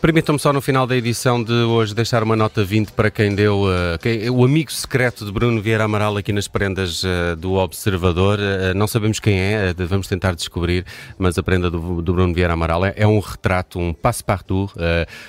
Permitam-me 0.00 0.38
só 0.38 0.52
no 0.52 0.60
final 0.60 0.86
da 0.86 0.96
edição 0.96 1.42
de 1.42 1.52
hoje 1.52 1.94
deixar 1.94 2.22
uma 2.22 2.34
nota 2.34 2.64
20 2.64 2.92
para 2.92 3.10
quem 3.10 3.34
deu 3.34 3.64
uh, 3.64 3.98
quem, 4.00 4.30
o 4.30 4.44
amigo 4.44 4.72
secreto 4.72 5.24
de 5.24 5.30
Bruno 5.30 5.60
Vieira 5.60 5.84
Amaral 5.84 6.16
aqui 6.16 6.32
nas 6.32 6.48
prendas 6.48 7.02
uh, 7.02 7.36
do 7.36 7.54
Observador. 7.54 8.38
Uh, 8.38 8.74
não 8.74 8.86
sabemos 8.86 9.20
quem 9.20 9.38
é, 9.38 9.74
vamos 9.86 10.08
tentar 10.08 10.34
descobrir, 10.34 10.86
mas 11.18 11.36
a 11.36 11.42
prenda 11.42 11.70
do, 11.70 12.00
do 12.00 12.12
Bruno 12.14 12.32
Vieira 12.32 12.54
Amaral 12.54 12.84
é, 12.84 12.94
é 12.96 13.06
um 13.06 13.20
retrato, 13.20 13.78
um 13.78 13.92
passe-partout, 13.92 14.72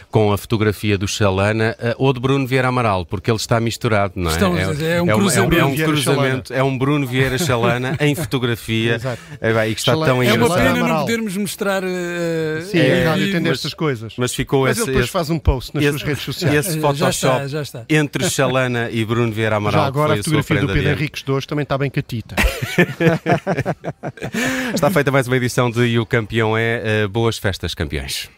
com 0.10 0.32
a 0.32 0.38
fotografia 0.38 0.98
do 0.98 1.08
Xalana 1.08 1.76
ou 1.98 2.14
de 2.14 2.20
Bruno 2.20 2.48
Vieira 2.48 2.68
Amaral, 2.68 3.06
porque 3.06 3.30
ele 3.30 3.38
está 3.38 3.60
misturado, 3.60 4.14
não 4.16 4.30
é? 4.30 4.34
Estão, 4.34 4.58
é, 4.58 4.62
é, 4.62 5.02
um 5.02 5.10
é, 5.10 5.14
cruzamento. 5.14 5.56
É 5.58 5.66
um, 5.66 5.76
cruzamento, 5.76 6.54
é 6.54 6.64
um 6.64 6.78
Bruno 6.78 7.08
Vieira 7.08 7.38
Xalana 7.38 7.98
em 8.00 8.16
fotografia. 8.16 9.00
É, 9.64 9.70
e 9.70 9.76
que 9.76 9.82
está 9.82 9.94
tão 9.94 10.22
é 10.22 10.28
engraçado. 10.28 10.60
É 10.60 10.64
uma 10.64 10.74
pena 10.74 10.88
não 10.88 11.00
podermos 11.02 11.38
mostrar. 11.38 11.84
Sim, 11.84 12.80
é, 12.80 13.06
a 13.06 13.12
rádio 13.12 13.32
tem 13.32 13.52
estas 13.52 13.74
coisas. 13.74 14.14
Mas 14.18 14.34
ficou 14.34 14.64
mas 14.64 14.72
esse. 14.72 14.82
ele 14.82 14.88
depois 14.88 15.06
esse, 15.06 15.14
faz 15.14 15.30
um 15.30 15.40
post 15.40 15.74
nas 15.74 15.84
esse, 15.84 15.92
suas 15.92 16.04
redes 16.04 16.24
sociais. 16.24 16.68
Esse 16.68 16.80
Photoshop 16.80 16.98
já 16.98 17.10
está, 17.10 17.48
já 17.48 17.62
está. 17.62 17.86
entre 17.90 18.30
Xalana 18.30 18.90
e 18.92 19.06
Bruno 19.06 19.32
Vieira 19.32 19.58
Amaral. 19.58 19.82
Já 19.82 19.88
agora 19.88 20.14
a 20.14 20.18
fotografia 20.18 20.62
do 20.62 20.68
Pedro 20.68 20.92
Henriques 20.92 21.24
de 21.24 21.32
hoje 21.32 21.48
também 21.48 21.64
está 21.64 21.78
bem 21.78 21.90
catita. 21.90 22.36
está 24.74 24.90
feita 24.90 25.12
mais 25.12 25.28
uma 25.28 25.38
edição 25.38 25.70
de 25.70 25.82
E 25.82 26.00
o 26.00 26.06
Campeão 26.06 26.58
é. 26.58 27.06
Uh, 27.06 27.10
boas 27.10 27.38
festas, 27.38 27.74
campeões. 27.74 28.30